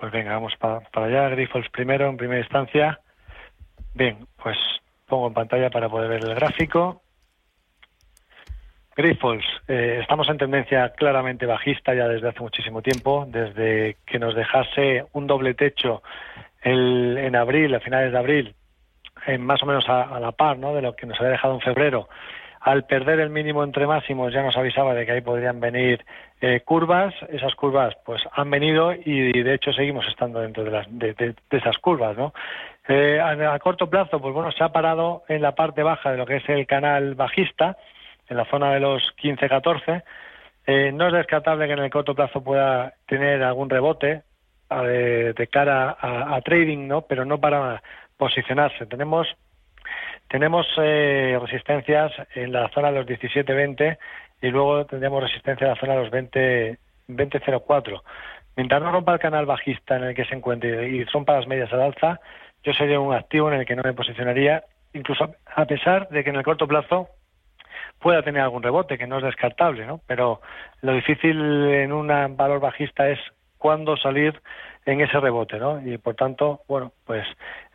Pues 0.00 0.12
venga, 0.12 0.32
vamos 0.32 0.56
para, 0.56 0.80
para 0.80 1.06
allá. 1.06 1.28
Grifols 1.28 1.68
primero, 1.68 2.08
en 2.08 2.16
primera 2.16 2.40
instancia. 2.40 2.98
Bien, 3.94 4.26
pues 4.42 4.56
pongo 5.06 5.26
en 5.26 5.34
pantalla 5.34 5.68
para 5.68 5.90
poder 5.90 6.08
ver 6.08 6.24
el 6.24 6.34
gráfico. 6.34 7.02
Grifols, 8.96 9.44
eh, 9.68 9.98
estamos 10.00 10.28
en 10.30 10.38
tendencia 10.38 10.90
claramente 10.90 11.44
bajista 11.44 11.94
ya 11.94 12.08
desde 12.08 12.28
hace 12.28 12.40
muchísimo 12.40 12.80
tiempo, 12.80 13.26
desde 13.28 13.98
que 14.06 14.18
nos 14.18 14.34
dejase 14.34 15.04
un 15.12 15.26
doble 15.26 15.54
techo 15.54 16.02
en 16.62 17.36
abril, 17.36 17.74
a 17.74 17.80
finales 17.80 18.12
de 18.12 18.18
abril, 18.18 18.54
en 19.26 19.42
más 19.42 19.62
o 19.62 19.66
menos 19.66 19.88
a, 19.88 20.18
la 20.20 20.32
par 20.32 20.58
¿no? 20.58 20.74
de 20.74 20.82
lo 20.82 20.94
que 20.94 21.06
nos 21.06 21.18
había 21.18 21.32
dejado 21.32 21.54
en 21.54 21.60
febrero. 21.60 22.08
Al 22.60 22.84
perder 22.84 23.20
el 23.20 23.30
mínimo 23.30 23.64
entre 23.64 23.86
máximos 23.86 24.32
ya 24.34 24.42
nos 24.42 24.56
avisaba 24.56 24.92
de 24.92 25.06
que 25.06 25.12
ahí 25.12 25.20
podrían 25.22 25.60
venir 25.60 26.04
eh, 26.42 26.60
curvas. 26.60 27.14
Esas 27.30 27.54
curvas 27.54 27.96
pues 28.04 28.22
han 28.32 28.50
venido 28.50 28.92
y, 28.92 29.42
de 29.42 29.54
hecho 29.54 29.72
seguimos 29.72 30.06
estando 30.06 30.40
dentro 30.40 30.64
de, 30.64 30.70
las, 30.70 30.86
de, 30.90 31.34
esas 31.50 31.78
curvas. 31.78 32.16
¿no? 32.18 32.34
Eh, 32.86 33.18
a, 33.18 33.54
a, 33.54 33.58
corto 33.58 33.88
plazo 33.88 34.20
pues 34.20 34.34
bueno 34.34 34.52
se 34.52 34.62
ha 34.62 34.72
parado 34.72 35.22
en 35.28 35.40
la 35.40 35.54
parte 35.54 35.82
baja 35.82 36.12
de 36.12 36.18
lo 36.18 36.26
que 36.26 36.36
es 36.36 36.48
el 36.48 36.66
canal 36.66 37.14
bajista 37.14 37.78
en 38.28 38.36
la 38.36 38.44
zona 38.44 38.72
de 38.74 38.80
los 38.80 39.02
15-14. 39.16 40.02
Eh, 40.66 40.92
no 40.92 41.06
es 41.06 41.12
descartable 41.14 41.66
que 41.66 41.72
en 41.72 41.78
el 41.78 41.90
corto 41.90 42.14
plazo 42.14 42.44
pueda 42.44 42.94
tener 43.06 43.42
algún 43.42 43.70
rebote 43.70 44.22
de 44.70 45.48
cara 45.50 45.96
a, 46.00 46.40
trading, 46.42 46.86
¿no? 46.86 47.02
Pero 47.02 47.24
no 47.24 47.40
para 47.40 47.82
posicionarse. 48.16 48.86
Tenemos 48.86 49.26
tenemos 50.28 50.66
eh, 50.78 51.38
resistencias 51.40 52.12
en 52.34 52.52
la 52.52 52.68
zona 52.70 52.92
de 52.92 52.98
los 52.98 53.06
17-20 53.06 53.98
y 54.42 54.48
luego 54.48 54.86
tendríamos 54.86 55.22
resistencia 55.22 55.66
en 55.66 55.74
la 55.74 55.80
zona 55.80 55.94
de 55.94 56.00
los 56.00 56.10
20 56.10 56.78
20.04. 57.16 58.02
Mientras 58.56 58.82
no 58.82 58.92
rompa 58.92 59.14
el 59.14 59.20
canal 59.20 59.46
bajista 59.46 59.96
en 59.96 60.04
el 60.04 60.14
que 60.14 60.24
se 60.24 60.34
encuentre 60.34 60.88
y 60.88 61.04
rompa 61.04 61.36
las 61.36 61.46
medias 61.46 61.72
al 61.72 61.82
alza, 61.82 62.20
yo 62.62 62.72
sería 62.72 63.00
un 63.00 63.14
activo 63.14 63.50
en 63.50 63.60
el 63.60 63.66
que 63.66 63.76
no 63.76 63.82
me 63.82 63.94
posicionaría, 63.94 64.64
incluso 64.92 65.34
a 65.54 65.64
pesar 65.64 66.08
de 66.08 66.24
que 66.24 66.30
en 66.30 66.36
el 66.36 66.42
corto 66.42 66.66
plazo 66.68 67.08
pueda 67.98 68.22
tener 68.22 68.42
algún 68.42 68.62
rebote, 68.62 68.98
que 68.98 69.06
no 69.06 69.18
es 69.18 69.24
descartable, 69.24 69.86
¿no? 69.86 70.00
Pero 70.06 70.40
lo 70.82 70.92
difícil 70.92 71.38
en 71.38 71.92
un 71.92 72.08
valor 72.36 72.60
bajista 72.60 73.08
es 73.08 73.18
cuándo 73.58 73.96
salir 73.96 74.40
en 74.86 75.00
ese 75.00 75.20
rebote, 75.20 75.58
¿no? 75.58 75.80
Y 75.86 75.98
por 75.98 76.14
tanto, 76.14 76.62
bueno, 76.66 76.92
pues 77.04 77.26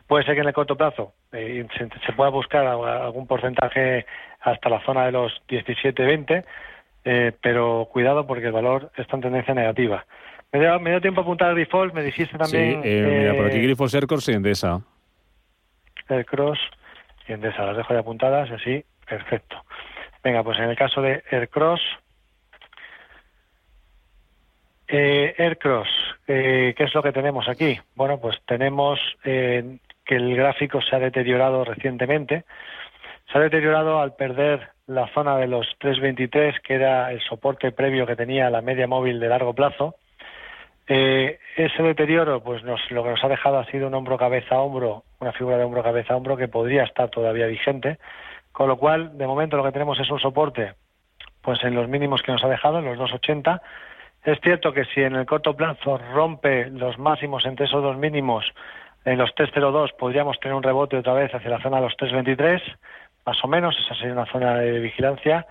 puede 0.06 0.24
ser 0.24 0.34
que 0.34 0.40
en 0.40 0.48
el 0.48 0.54
corto 0.54 0.76
plazo 0.76 1.12
eh, 1.32 1.66
se, 1.76 2.12
pueda 2.12 2.30
buscar 2.30 2.66
algún 2.66 3.26
porcentaje 3.26 4.06
hasta 4.40 4.68
la 4.68 4.84
zona 4.84 5.06
de 5.06 5.12
los 5.12 5.42
17-20, 5.48 6.44
eh, 7.04 7.32
pero 7.40 7.88
cuidado 7.92 8.26
porque 8.26 8.46
el 8.46 8.52
valor 8.52 8.90
está 8.96 9.16
en 9.16 9.22
tendencia 9.22 9.54
negativa. 9.54 10.06
Me 10.52 10.60
dio, 10.60 11.00
tiempo 11.00 11.20
a 11.20 11.24
apuntar 11.24 11.50
a 11.50 11.54
Grifols, 11.54 11.92
me 11.92 12.02
dijiste 12.02 12.38
también... 12.38 12.82
Sí, 12.82 12.88
eh, 12.88 13.18
mira, 13.20 13.34
por 13.34 13.46
aquí 13.46 13.60
Grifols, 13.60 13.94
Aircross 13.94 14.28
y 14.28 14.32
Endesa. 14.32 14.80
Aircross 16.08 16.58
y 17.28 17.32
Endesa, 17.32 17.66
las 17.66 17.76
dejo 17.76 17.92
de 17.92 18.00
apuntadas, 18.00 18.50
así, 18.50 18.84
perfecto. 19.08 19.56
Venga, 20.22 20.42
pues 20.42 20.58
en 20.58 20.70
el 20.70 20.76
caso 20.76 21.02
de 21.02 21.22
Aircross, 21.30 21.80
eh, 24.88 25.34
Aircross, 25.36 25.88
eh, 26.28 26.74
¿qué 26.76 26.84
es 26.84 26.94
lo 26.94 27.02
que 27.02 27.12
tenemos 27.12 27.48
aquí? 27.48 27.78
Bueno, 27.94 28.20
pues 28.20 28.36
tenemos 28.46 29.00
eh, 29.24 29.78
que 30.06 30.16
el 30.16 30.36
gráfico 30.36 30.80
se 30.80 30.96
ha 30.96 30.98
deteriorado 30.98 31.64
recientemente. 31.64 32.44
Se 33.30 33.38
ha 33.38 33.40
deteriorado 33.40 34.00
al 34.00 34.14
perder 34.14 34.68
la 34.86 35.08
zona 35.08 35.36
de 35.36 35.48
los 35.48 35.66
323, 35.78 36.60
que 36.60 36.74
era 36.74 37.10
el 37.10 37.20
soporte 37.20 37.72
previo 37.72 38.06
que 38.06 38.16
tenía 38.16 38.48
la 38.48 38.62
media 38.62 38.86
móvil 38.86 39.18
de 39.18 39.28
largo 39.28 39.52
plazo. 39.52 39.96
Eh, 40.86 41.40
ese 41.56 41.82
deterioro, 41.82 42.42
pues 42.42 42.62
nos, 42.62 42.80
lo 42.90 43.02
que 43.02 43.10
nos 43.10 43.24
ha 43.24 43.28
dejado 43.28 43.58
ha 43.58 43.66
sido 43.66 43.88
un 43.88 43.94
hombro 43.94 44.16
cabeza 44.16 44.60
hombro, 44.60 45.02
una 45.18 45.32
figura 45.32 45.58
de 45.58 45.64
hombro 45.64 45.82
cabeza 45.82 46.14
hombro 46.14 46.36
que 46.36 46.46
podría 46.46 46.84
estar 46.84 47.10
todavía 47.10 47.46
vigente. 47.46 47.98
Con 48.52 48.68
lo 48.68 48.76
cual, 48.76 49.18
de 49.18 49.26
momento 49.26 49.56
lo 49.56 49.64
que 49.64 49.72
tenemos 49.72 49.98
es 49.98 50.08
un 50.10 50.20
soporte 50.20 50.74
pues 51.46 51.62
en 51.62 51.76
los 51.76 51.88
mínimos 51.88 52.22
que 52.22 52.32
nos 52.32 52.42
ha 52.42 52.48
dejado, 52.48 52.80
en 52.80 52.86
los 52.86 52.98
2,80. 52.98 53.60
Es 54.24 54.40
cierto 54.40 54.72
que 54.72 54.84
si 54.86 55.00
en 55.00 55.14
el 55.14 55.26
corto 55.26 55.54
plazo 55.54 55.96
rompe 56.12 56.68
los 56.70 56.98
máximos 56.98 57.46
entre 57.46 57.66
esos 57.66 57.80
dos 57.80 57.96
mínimos, 57.96 58.44
en 59.06 59.18
los 59.18 59.30
3,02 59.34 59.94
podríamos 59.96 60.38
tener 60.40 60.54
un 60.54 60.64
rebote 60.64 60.98
otra 60.98 61.14
vez 61.14 61.32
hacia 61.32 61.48
la 61.48 61.62
zona 61.62 61.76
de 61.76 61.84
los 61.84 61.96
3,23, 61.96 62.60
más 63.24 63.42
o 63.42 63.48
menos, 63.48 63.76
esa 63.78 63.94
sería 63.94 64.12
una 64.12 64.26
zona 64.26 64.58
de 64.58 64.80
vigilancia, 64.80 65.46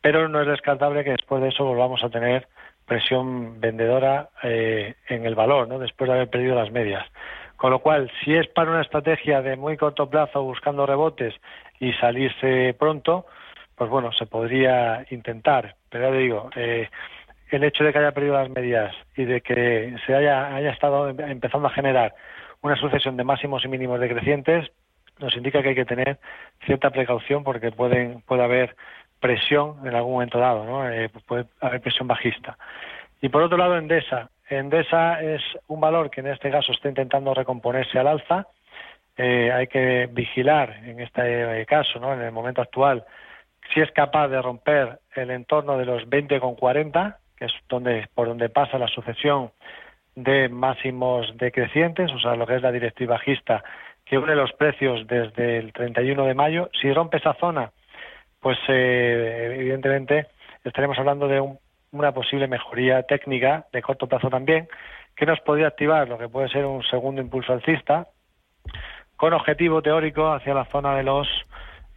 pero 0.00 0.28
no 0.28 0.40
es 0.40 0.46
descartable 0.46 1.02
que 1.02 1.10
después 1.10 1.42
de 1.42 1.48
eso 1.48 1.64
volvamos 1.64 2.02
a 2.04 2.10
tener 2.10 2.46
presión 2.86 3.60
vendedora 3.60 4.30
eh, 4.44 4.94
en 5.08 5.26
el 5.26 5.34
valor, 5.34 5.68
¿no? 5.68 5.80
después 5.80 6.08
de 6.08 6.14
haber 6.14 6.30
perdido 6.30 6.54
las 6.54 6.70
medias. 6.70 7.04
Con 7.56 7.70
lo 7.70 7.80
cual, 7.80 8.10
si 8.24 8.34
es 8.34 8.46
para 8.48 8.70
una 8.70 8.82
estrategia 8.82 9.42
de 9.42 9.56
muy 9.56 9.76
corto 9.76 10.08
plazo 10.08 10.42
buscando 10.42 10.86
rebotes 10.86 11.34
y 11.80 11.92
salirse 11.94 12.74
pronto, 12.78 13.26
pues 13.76 13.90
bueno, 13.90 14.12
se 14.12 14.26
podría 14.26 15.04
intentar. 15.10 15.74
Pero 15.88 16.04
ya 16.04 16.10
le 16.10 16.18
digo, 16.18 16.50
eh, 16.56 16.88
el 17.50 17.64
hecho 17.64 17.84
de 17.84 17.92
que 17.92 17.98
haya 17.98 18.12
perdido 18.12 18.34
las 18.34 18.50
medias 18.50 18.94
y 19.16 19.24
de 19.24 19.40
que 19.40 19.96
se 20.06 20.14
haya, 20.14 20.54
haya 20.54 20.70
estado 20.70 21.08
empezando 21.08 21.68
a 21.68 21.72
generar 21.72 22.14
una 22.62 22.76
sucesión 22.76 23.16
de 23.16 23.24
máximos 23.24 23.64
y 23.64 23.68
mínimos 23.68 24.00
decrecientes, 24.00 24.70
nos 25.18 25.36
indica 25.36 25.62
que 25.62 25.70
hay 25.70 25.74
que 25.74 25.84
tener 25.84 26.18
cierta 26.64 26.90
precaución 26.90 27.44
porque 27.44 27.70
pueden, 27.70 28.22
puede 28.22 28.42
haber 28.42 28.76
presión 29.20 29.86
en 29.86 29.94
algún 29.94 30.14
momento 30.14 30.38
dado, 30.38 30.64
¿no? 30.64 30.88
Eh, 30.90 31.10
puede 31.26 31.46
haber 31.60 31.80
presión 31.80 32.08
bajista. 32.08 32.56
Y 33.20 33.28
por 33.28 33.42
otro 33.42 33.56
lado, 33.56 33.76
Endesa. 33.76 34.30
Endesa 34.48 35.22
es 35.22 35.42
un 35.68 35.80
valor 35.80 36.10
que 36.10 36.20
en 36.20 36.28
este 36.28 36.50
caso 36.50 36.72
está 36.72 36.88
intentando 36.88 37.32
recomponerse 37.34 37.98
al 37.98 38.08
alza. 38.08 38.46
Eh, 39.16 39.52
hay 39.52 39.66
que 39.66 40.08
vigilar 40.10 40.74
en 40.84 41.00
este 41.00 41.64
caso, 41.66 42.00
¿no? 42.00 42.14
en 42.14 42.22
el 42.22 42.32
momento 42.32 42.62
actual, 42.62 43.04
si 43.72 43.80
es 43.80 43.90
capaz 43.92 44.28
de 44.28 44.40
romper 44.40 44.98
el 45.14 45.30
entorno 45.30 45.78
de 45.78 45.84
los 45.84 46.02
20,40, 46.08 47.16
que 47.36 47.44
es 47.44 47.52
donde, 47.68 48.08
por 48.14 48.28
donde 48.28 48.48
pasa 48.48 48.78
la 48.78 48.88
sucesión 48.88 49.52
de 50.14 50.48
máximos 50.48 51.36
decrecientes, 51.36 52.10
o 52.12 52.18
sea, 52.18 52.36
lo 52.36 52.46
que 52.46 52.56
es 52.56 52.62
la 52.62 52.72
directiva 52.72 53.14
bajista, 53.14 53.64
que 54.04 54.18
une 54.18 54.34
los 54.34 54.52
precios 54.52 55.06
desde 55.06 55.58
el 55.58 55.72
31 55.72 56.24
de 56.24 56.34
mayo. 56.34 56.70
Si 56.80 56.92
rompe 56.92 57.18
esa 57.18 57.34
zona, 57.34 57.70
pues 58.40 58.58
eh, 58.68 59.56
evidentemente 59.58 60.26
estaremos 60.64 60.98
hablando 60.98 61.28
de 61.28 61.40
un 61.40 61.58
una 61.92 62.12
posible 62.12 62.48
mejoría 62.48 63.02
técnica 63.02 63.66
de 63.72 63.82
corto 63.82 64.06
plazo 64.06 64.28
también, 64.30 64.68
que 65.14 65.26
nos 65.26 65.40
podría 65.40 65.68
activar 65.68 66.08
lo 66.08 66.18
que 66.18 66.28
puede 66.28 66.48
ser 66.48 66.64
un 66.64 66.82
segundo 66.84 67.20
impulso 67.20 67.52
alcista, 67.52 68.08
con 69.16 69.34
objetivo 69.34 69.82
teórico 69.82 70.32
hacia 70.32 70.54
la 70.54 70.64
zona 70.66 70.96
de 70.96 71.02
los 71.02 71.28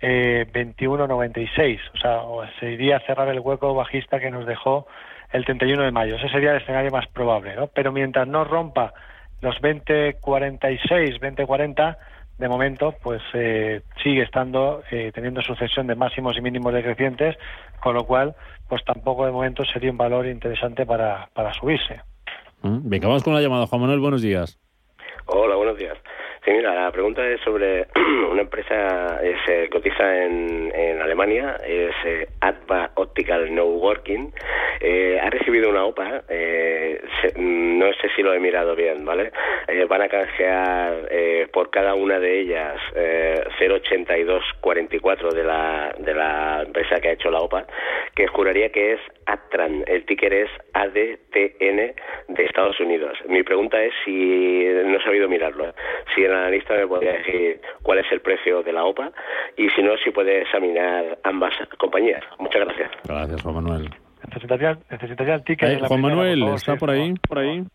eh, 0.01 0.45
21.96, 0.53 1.79
o 1.93 1.97
sea, 1.97 2.51
se 2.59 2.71
iría 2.71 2.97
a 2.97 2.99
cerrar 3.01 3.29
el 3.29 3.39
hueco 3.39 3.73
bajista 3.73 4.19
que 4.19 4.29
nos 4.29 4.45
dejó 4.45 4.85
el 5.31 5.45
31 5.45 5.83
de 5.83 5.91
mayo. 5.91 6.15
Ese 6.15 6.29
sería 6.29 6.51
el 6.51 6.61
escenario 6.61 6.91
más 6.91 7.07
probable, 7.07 7.55
¿no? 7.55 7.67
Pero 7.67 7.91
mientras 7.91 8.27
no 8.27 8.43
rompa 8.43 8.93
los 9.41 9.55
20.46, 9.61 11.19
20.40, 11.19 11.97
de 12.37 12.49
momento, 12.49 12.93
pues 13.01 13.21
eh, 13.33 13.81
sigue 14.03 14.23
estando 14.23 14.83
eh, 14.91 15.11
teniendo 15.13 15.41
sucesión 15.41 15.87
de 15.87 15.95
máximos 15.95 16.37
y 16.37 16.41
mínimos 16.41 16.73
decrecientes, 16.73 17.37
con 17.81 17.95
lo 17.95 18.03
cual, 18.03 18.35
pues 18.67 18.83
tampoco 18.83 19.25
de 19.25 19.31
momento 19.31 19.63
sería 19.65 19.91
un 19.91 19.97
valor 19.97 20.25
interesante 20.25 20.85
para, 20.85 21.29
para 21.33 21.53
subirse. 21.53 22.01
Mm, 22.61 22.89
venga, 22.89 23.07
vamos 23.07 23.23
con 23.23 23.33
la 23.33 23.41
llamada. 23.41 23.67
Juan 23.67 23.81
Manuel, 23.81 23.99
buenos 23.99 24.21
días. 24.21 24.59
Hola, 25.27 25.55
buenos 25.55 25.77
días. 25.77 25.97
Sí, 26.43 26.51
mira, 26.51 26.75
la 26.75 26.91
pregunta 26.91 27.25
es 27.27 27.41
sobre 27.41 27.87
una 28.31 28.41
empresa 28.41 29.19
que 29.21 29.35
se 29.45 29.69
cotiza 29.69 30.23
en, 30.23 30.71
en 30.75 31.01
Alemania, 31.01 31.55
es 31.65 31.95
eh, 32.05 32.27
Adva 32.41 32.91
Optical 32.95 33.53
Networking. 33.53 34.29
Eh, 34.87 35.19
ha 35.19 35.31
recibido 35.31 35.71
una 35.71 35.83
OPA, 35.83 36.25
eh, 36.29 37.01
no 37.37 37.91
sé 37.93 38.07
si 38.15 38.21
lo 38.21 38.35
he 38.35 38.39
mirado 38.39 38.75
bien, 38.75 39.03
¿vale? 39.03 39.31
Eh, 39.67 39.83
van 39.85 40.03
a 40.03 40.07
canjear 40.07 41.07
eh, 41.09 41.47
por 41.51 41.71
cada 41.71 41.95
una 41.95 42.19
de 42.19 42.41
ellas 42.41 42.79
0,8244 42.93 45.33
de 45.33 45.43
la, 45.43 45.91
de 45.97 46.13
la 46.13 46.61
empresa 46.67 47.01
que 47.01 47.07
ha 47.07 47.13
hecho 47.13 47.31
la 47.31 47.39
OPA, 47.39 47.65
que 48.13 48.27
juraría 48.27 48.69
que 48.69 48.93
es 48.93 48.99
Atran, 49.25 49.83
el 49.87 50.05
ticker 50.05 50.31
es 50.31 50.51
ADTN 50.73 51.95
de 52.27 52.43
Estados 52.43 52.79
Unidos. 52.79 53.17
Mi 53.27 53.41
pregunta 53.41 53.81
es 53.81 53.91
si 54.05 54.65
no 54.85 54.99
he 54.99 55.03
sabido 55.03 55.27
mirarlo, 55.27 55.73
si 56.13 56.23
el 56.23 56.31
analista 56.31 56.75
me 56.75 56.85
podría 56.85 57.13
decir 57.13 57.59
cuál 57.81 57.97
es 57.97 58.05
el 58.11 58.21
precio 58.21 58.61
de 58.61 58.71
la 58.71 58.85
OPA 58.85 59.11
y 59.57 59.67
si 59.71 59.81
no, 59.81 59.97
si 59.97 60.11
puede 60.11 60.43
examinar 60.43 61.17
ambas 61.23 61.55
compañías. 61.79 62.23
Muchas 62.37 62.65
gracias. 62.65 62.91
Gracias, 63.07 63.41
Juan 63.41 63.55
Manuel. 63.55 63.89
Necesitaría, 64.27 64.77
necesitaría 64.89 65.35
el 65.35 65.43
ticket. 65.43 65.69
Eh, 65.69 65.75
de 65.75 65.81
la 65.81 65.87
Juan 65.87 66.01
primera, 66.01 66.15
Manuel, 66.15 66.39
por 66.41 66.55
¿está 66.55 66.73
sí, 66.73 66.79
por 66.79 66.89
ahí? 66.89 67.13
Por 67.27 67.39
ahí. 67.39 67.65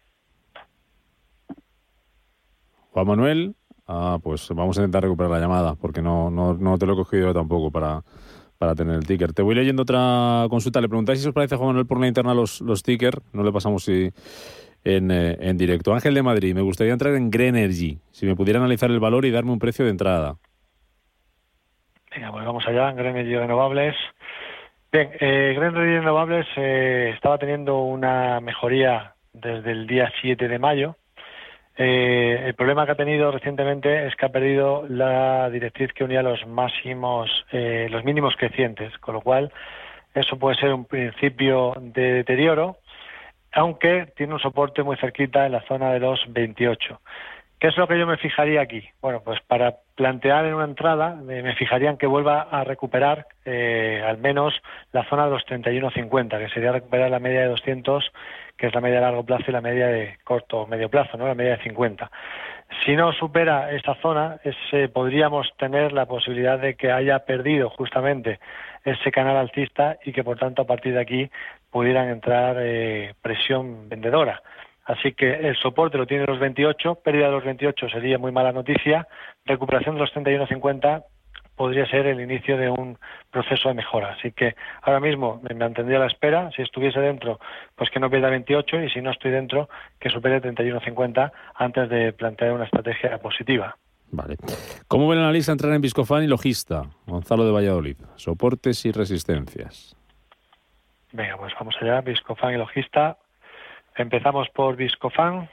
Juan 2.91 3.07
Manuel. 3.07 3.55
Ah, 3.87 4.19
pues 4.23 4.49
vamos 4.51 4.79
a 4.79 4.83
intentar 4.83 5.03
recuperar 5.03 5.33
la 5.33 5.41
llamada, 5.41 5.75
porque 5.75 6.01
no, 6.01 6.31
no, 6.31 6.55
no 6.55 6.79
te 6.79 6.87
lo 6.87 6.93
he 6.93 6.97
cogido 6.97 7.29
yo 7.29 7.35
tampoco 7.35 7.73
para, 7.73 8.03
para 8.57 8.75
tener 8.77 8.95
el 8.95 9.05
ticker. 9.05 9.33
Te 9.33 9.43
voy 9.43 9.57
leyendo 9.57 9.83
otra 9.83 10.47
consulta. 10.49 10.81
Le 10.81 10.89
preguntáis 10.89 11.21
si 11.21 11.27
os 11.27 11.35
parece, 11.35 11.57
Juan 11.57 11.69
Manuel, 11.69 11.87
por 11.87 11.99
la 11.99 12.07
interna 12.07 12.33
los, 12.33 12.61
los 12.61 12.85
tickers. 12.85 13.21
No 13.33 13.43
le 13.43 13.51
pasamos 13.51 13.83
si, 13.83 14.13
en, 14.85 15.11
eh, 15.11 15.37
en 15.41 15.57
directo. 15.57 15.93
Ángel 15.93 16.15
de 16.15 16.23
Madrid, 16.23 16.55
me 16.55 16.63
gustaría 16.63 16.93
entrar 16.93 17.15
en 17.15 17.31
Greenergy. 17.31 17.99
Si 18.13 18.27
me 18.27 18.37
pudiera 18.37 18.61
analizar 18.61 18.91
el 18.91 19.01
valor 19.01 19.25
y 19.25 19.33
darme 19.33 19.51
un 19.51 19.59
precio 19.59 19.85
de 19.85 19.91
entrada. 19.91 20.37
Venga, 22.15 22.31
pues 22.33 22.45
vamos 22.45 22.65
allá, 22.67 22.93
Green 22.93 23.17
Energy 23.17 23.37
Renovables. 23.37 23.95
Bien, 24.93 25.09
eh, 25.21 25.55
Energy 25.57 25.99
Renovables 25.99 26.49
eh, 26.57 27.13
estaba 27.15 27.39
teniendo 27.39 27.83
una 27.83 28.41
mejoría 28.41 29.15
desde 29.33 29.71
el 29.71 29.87
día 29.87 30.13
7 30.21 30.49
de 30.49 30.59
mayo. 30.59 30.97
Eh, 31.77 32.43
el 32.47 32.55
problema 32.55 32.85
que 32.85 32.93
ha 32.93 32.97
tenido 32.97 33.31
recientemente 33.31 34.09
es 34.09 34.17
que 34.17 34.27
ha 34.27 34.31
perdido 34.31 34.85
la 34.89 35.49
directriz 35.49 35.93
que 35.93 36.03
unía 36.03 36.25
los 36.25 36.45
máximos, 36.45 37.31
eh, 37.53 37.87
los 37.89 38.05
mínimos 38.05 38.35
crecientes, 38.37 38.99
con 38.99 39.15
lo 39.15 39.21
cual 39.21 39.53
eso 40.13 40.37
puede 40.41 40.57
ser 40.57 40.75
un 40.75 40.85
principio 40.87 41.75
de 41.81 42.15
deterioro, 42.15 42.79
aunque 43.53 44.09
tiene 44.17 44.35
un 44.35 44.41
soporte 44.41 44.83
muy 44.83 44.97
cerquita 44.97 45.47
en 45.47 45.53
la 45.53 45.63
zona 45.69 45.93
de 45.93 46.01
los 46.01 46.21
28. 46.33 47.01
¿Qué 47.61 47.69
es 47.69 47.77
lo 47.77 47.87
que 47.87 47.99
yo 47.99 48.07
me 48.07 48.17
fijaría 48.17 48.63
aquí? 48.63 48.83
Bueno, 49.03 49.21
pues 49.23 49.39
para 49.43 49.75
plantear 49.95 50.47
en 50.47 50.55
una 50.55 50.65
entrada 50.65 51.15
me, 51.15 51.43
me 51.43 51.55
fijaría 51.57 51.91
en 51.91 51.99
que 51.99 52.07
vuelva 52.07 52.49
a 52.51 52.65
recuperar 52.65 53.27
eh, 53.45 54.03
al 54.03 54.17
menos 54.17 54.55
la 54.93 55.05
zona 55.11 55.27
de 55.27 55.33
los 55.33 55.45
31.50, 55.45 56.39
que 56.39 56.49
sería 56.49 56.73
recuperar 56.73 57.11
la 57.11 57.19
media 57.19 57.43
de 57.43 57.49
200, 57.49 58.13
que 58.57 58.69
es 58.69 58.75
la 58.75 58.81
media 58.81 58.97
de 58.97 59.03
largo 59.03 59.27
plazo 59.27 59.45
y 59.49 59.53
la 59.53 59.61
media 59.61 59.89
de 59.89 60.17
corto 60.25 60.63
o 60.63 60.67
medio 60.67 60.89
plazo, 60.89 61.19
¿no? 61.19 61.29
la 61.29 61.35
media 61.35 61.59
de 61.59 61.63
50. 61.65 62.11
Si 62.87 62.97
no 62.97 63.13
supera 63.13 63.71
esta 63.73 63.95
zona, 63.97 64.39
podríamos 64.95 65.53
tener 65.59 65.93
la 65.93 66.07
posibilidad 66.07 66.59
de 66.59 66.77
que 66.77 66.91
haya 66.91 67.19
perdido 67.27 67.69
justamente 67.69 68.41
ese 68.87 69.13
canal 69.13 69.37
alcista 69.37 69.99
y 70.03 70.13
que 70.13 70.25
por 70.25 70.39
tanto 70.39 70.63
a 70.63 70.67
partir 70.67 70.95
de 70.95 71.01
aquí 71.01 71.31
pudieran 71.71 72.09
entrar 72.09 72.57
eh, 72.59 73.13
presión 73.21 73.87
vendedora. 73.91 74.41
Así 74.91 75.13
que 75.13 75.33
el 75.33 75.57
soporte 75.57 75.99
lo 75.99 76.07
tiene 76.07 76.27
los 76.27 76.41
28, 76.41 76.97
pérdida 76.97 77.27
de 77.27 77.33
los 77.33 77.45
28 77.45 77.89
sería 77.91 78.19
muy 78.19 78.33
mala 78.33 78.51
noticia, 78.51 79.07
recuperación 79.45 79.95
de 79.95 80.01
los 80.01 80.13
31.50 80.13 81.05
podría 81.55 81.87
ser 81.87 82.07
el 82.07 82.21
inicio 82.21 82.57
de 82.57 82.71
un 82.71 82.99
proceso 83.31 83.69
de 83.69 83.77
mejora. 83.77 84.17
Así 84.19 84.33
que 84.33 84.57
ahora 84.83 84.99
mismo 84.99 85.41
me 85.49 85.55
mantendría 85.55 85.99
a 85.99 86.01
la 86.01 86.07
espera, 86.07 86.51
si 86.57 86.63
estuviese 86.63 86.99
dentro, 86.99 87.39
pues 87.77 87.89
que 87.91 88.01
no 88.01 88.11
pierda 88.11 88.31
28 88.31 88.83
y 88.83 88.91
si 88.91 89.01
no 89.01 89.13
estoy 89.13 89.31
dentro, 89.31 89.69
que 90.01 90.11
supere 90.11 90.43
31.50 90.43 91.31
antes 91.55 91.89
de 91.89 92.13
plantear 92.13 92.53
una 92.53 92.65
estrategia 92.65 93.19
positiva. 93.19 93.77
Vale. 94.11 94.39
¿Cómo 94.89 95.07
ve 95.07 95.15
el 95.15 95.23
analista 95.23 95.53
entrar 95.53 95.73
en 95.73 95.83
Viscofan 95.83 96.25
y 96.25 96.27
Logista? 96.27 96.87
Gonzalo 97.07 97.45
de 97.45 97.53
Valladolid. 97.53 97.97
Soportes 98.17 98.85
y 98.87 98.91
resistencias. 98.91 99.95
Venga, 101.13 101.37
pues 101.37 101.53
vamos 101.57 101.77
allá, 101.81 102.01
Viscofan 102.01 102.55
y 102.55 102.57
Logista. 102.57 103.19
Empezamos 104.01 104.49
por 104.49 104.77
Viscofan. 104.77 105.51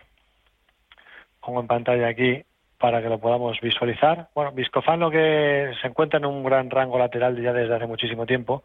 Pongo 1.41 1.59
en 1.59 1.67
pantalla 1.67 2.07
aquí 2.07 2.43
para 2.79 3.01
que 3.01 3.09
lo 3.09 3.19
podamos 3.19 3.59
visualizar. 3.59 4.29
Bueno, 4.33 4.53
Viscofan 4.53 5.01
lo 5.01 5.11
que 5.11 5.73
se 5.81 5.87
encuentra 5.87 6.17
en 6.19 6.25
un 6.25 6.45
gran 6.45 6.69
rango 6.69 6.97
lateral 6.97 7.41
ya 7.41 7.51
desde 7.51 7.75
hace 7.75 7.87
muchísimo 7.87 8.25
tiempo. 8.25 8.63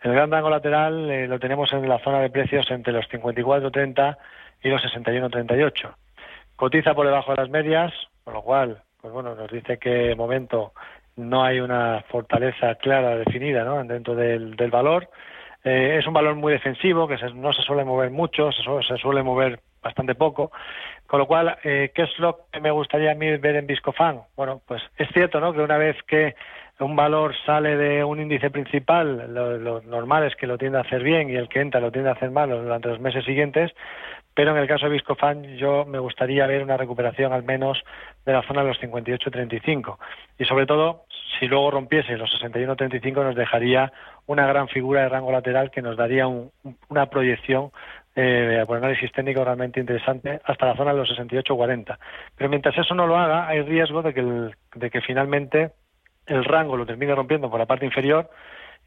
El 0.00 0.12
gran 0.12 0.28
rango 0.32 0.50
lateral 0.50 1.08
eh, 1.08 1.28
lo 1.28 1.38
tenemos 1.38 1.72
en 1.72 1.88
la 1.88 2.00
zona 2.00 2.18
de 2.18 2.30
precios 2.30 2.68
entre 2.72 2.92
los 2.92 3.08
54.30 3.08 4.16
y 4.64 4.68
los 4.68 4.82
61.38. 4.82 5.94
Cotiza 6.56 6.94
por 6.94 7.06
debajo 7.06 7.30
de 7.30 7.42
las 7.42 7.50
medias, 7.50 7.92
con 8.24 8.34
lo 8.34 8.42
cual, 8.42 8.82
pues 9.00 9.14
bueno, 9.14 9.36
nos 9.36 9.52
dice 9.52 9.78
que 9.78 9.90
de 9.90 10.16
momento 10.16 10.72
no 11.14 11.44
hay 11.44 11.60
una 11.60 12.02
fortaleza 12.08 12.74
clara 12.74 13.14
definida 13.18 13.62
¿no? 13.62 13.84
dentro 13.84 14.16
del, 14.16 14.56
del 14.56 14.70
valor. 14.72 15.08
Eh, 15.64 15.98
es 15.98 16.06
un 16.06 16.14
valor 16.14 16.34
muy 16.34 16.52
defensivo, 16.52 17.06
que 17.06 17.18
se, 17.18 17.32
no 17.34 17.52
se 17.52 17.62
suele 17.62 17.84
mover 17.84 18.10
mucho, 18.10 18.50
se 18.52 18.62
se 18.86 18.96
suele 18.96 19.22
mover 19.22 19.60
bastante 19.82 20.14
poco. 20.14 20.50
Con 21.06 21.18
lo 21.20 21.26
cual, 21.26 21.56
eh, 21.64 21.92
¿qué 21.94 22.02
es 22.02 22.18
lo 22.18 22.46
que 22.50 22.60
me 22.60 22.70
gustaría 22.70 23.12
a 23.12 23.14
mí 23.14 23.36
ver 23.36 23.56
en 23.56 23.66
Viscofan? 23.66 24.22
Bueno, 24.36 24.62
pues 24.66 24.82
es 24.96 25.08
cierto, 25.12 25.40
¿no? 25.40 25.52
Que 25.52 25.60
una 25.60 25.76
vez 25.76 25.96
que 26.06 26.34
un 26.78 26.96
valor 26.96 27.34
sale 27.44 27.76
de 27.76 28.02
un 28.02 28.20
índice 28.20 28.50
principal, 28.50 29.32
lo, 29.32 29.58
lo 29.58 29.82
normal 29.82 30.24
es 30.24 30.34
que 30.36 30.46
lo 30.46 30.58
tiende 30.58 30.78
a 30.78 30.82
hacer 30.82 31.02
bien 31.02 31.30
y 31.30 31.36
el 31.36 31.48
que 31.48 31.60
entra 31.60 31.80
lo 31.80 31.92
tiende 31.92 32.10
a 32.10 32.14
hacer 32.14 32.30
mal 32.30 32.50
durante 32.50 32.88
los 32.88 32.98
meses 32.98 33.24
siguientes, 33.24 33.72
pero 34.34 34.52
en 34.52 34.56
el 34.56 34.66
caso 34.66 34.86
de 34.86 34.92
Viscofan 34.92 35.56
yo 35.58 35.84
me 35.84 35.98
gustaría 35.98 36.46
ver 36.46 36.62
una 36.62 36.76
recuperación 36.76 37.32
al 37.32 37.42
menos 37.42 37.82
de 38.24 38.32
la 38.32 38.42
zona 38.42 38.62
de 38.62 38.68
los 38.68 38.80
58-35 38.80 39.98
y 40.38 40.44
sobre 40.44 40.66
todo 40.66 41.04
si 41.38 41.46
luego 41.46 41.70
rompiese 41.70 42.16
los 42.16 42.30
61-35 42.40 43.14
nos 43.14 43.34
dejaría 43.34 43.92
una 44.26 44.46
gran 44.46 44.68
figura 44.68 45.02
de 45.02 45.08
rango 45.08 45.32
lateral 45.32 45.70
que 45.70 45.82
nos 45.82 45.96
daría 45.96 46.26
un, 46.26 46.50
una 46.88 47.06
proyección 47.06 47.70
eh, 48.14 48.62
por 48.66 48.76
análisis 48.76 49.10
técnico 49.12 49.44
realmente 49.44 49.80
interesante 49.80 50.40
hasta 50.44 50.66
la 50.66 50.76
zona 50.76 50.92
de 50.92 50.98
los 50.98 51.10
68-40. 51.10 51.96
Pero 52.36 52.50
mientras 52.50 52.76
eso 52.76 52.94
no 52.94 53.06
lo 53.06 53.16
haga, 53.16 53.48
hay 53.48 53.62
riesgo 53.62 54.02
de 54.02 54.12
que, 54.12 54.20
el, 54.20 54.54
de 54.74 54.90
que 54.90 55.00
finalmente 55.00 55.72
el 56.26 56.44
rango 56.44 56.76
lo 56.76 56.86
termine 56.86 57.14
rompiendo 57.14 57.50
por 57.50 57.58
la 57.58 57.66
parte 57.66 57.86
inferior 57.86 58.28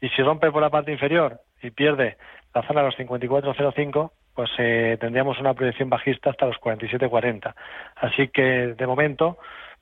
y 0.00 0.08
si 0.10 0.22
rompe 0.22 0.50
por 0.50 0.62
la 0.62 0.70
parte 0.70 0.92
inferior 0.92 1.40
y 1.62 1.70
pierde 1.70 2.16
la 2.54 2.62
zona 2.62 2.82
de 2.82 2.86
los 2.86 2.98
54-05, 2.98 4.10
pues 4.34 4.50
eh, 4.58 4.96
tendríamos 5.00 5.38
una 5.40 5.54
proyección 5.54 5.90
bajista 5.90 6.30
hasta 6.30 6.46
los 6.46 6.56
47-40. 6.56 7.54
Así 7.96 8.28
que 8.28 8.74
de 8.76 8.86
momento, 8.86 9.38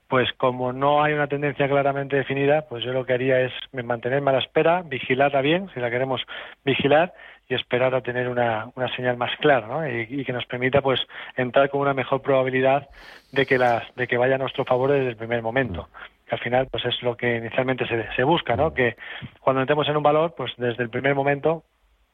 pues 0.09 0.33
como 0.37 0.73
no 0.73 1.03
hay 1.03 1.15
una 1.15 1.27
tendencia 1.27 1.69
claramente 1.69 2.17
definida, 2.17 2.67
pues 2.69 2.85
yo 2.85 2.93
lo 2.93 3.05
que 3.07 3.15
haría 3.15 3.41
es 3.41 3.53
mantenerme 3.73 4.31
a 4.31 4.35
la 4.35 4.41
espera, 4.41 4.83
vigilarla 4.83 5.41
bien, 5.41 5.71
si 5.73 5.81
la 5.81 5.91
queremos 5.91 6.23
vigilar, 6.65 7.13
y 7.49 7.55
esperar 7.55 7.95
a 7.95 8.01
tener 8.01 8.29
una, 8.29 8.71
una 8.75 8.95
señal 8.97 9.17
más 9.17 9.37
clara, 9.37 9.67
¿no? 9.67 9.87
Y, 9.87 10.25
que 10.25 10.33
nos 10.33 10.47
permita 10.47 10.81
pues 10.81 11.01
entrar 11.37 11.69
con 11.69 11.81
una 11.81 11.93
mejor 11.93 12.23
probabilidad 12.23 12.89
de 13.33 13.45
que 13.45 13.59
las, 13.59 13.83
de 13.97 14.07
que 14.07 14.17
vaya 14.17 14.37
a 14.37 14.39
nuestro 14.39 14.65
favor 14.65 14.93
desde 14.93 15.11
el 15.11 15.17
primer 15.17 15.43
momento. 15.43 15.89
Que 16.27 16.37
al 16.37 16.41
final 16.41 16.69
pues 16.71 16.85
es 16.87 17.03
lo 17.03 17.17
que 17.17 17.37
inicialmente 17.37 17.87
se, 17.87 18.11
se 18.15 18.25
busca, 18.25 18.57
¿no? 18.57 18.73
Que 18.73 18.97
cuando 19.41 19.61
entremos 19.61 19.87
en 19.89 19.97
un 19.97 20.03
valor, 20.03 20.35
pues 20.35 20.53
desde 20.57 20.83
el 20.83 20.91
primer 20.91 21.15
momento 21.15 21.65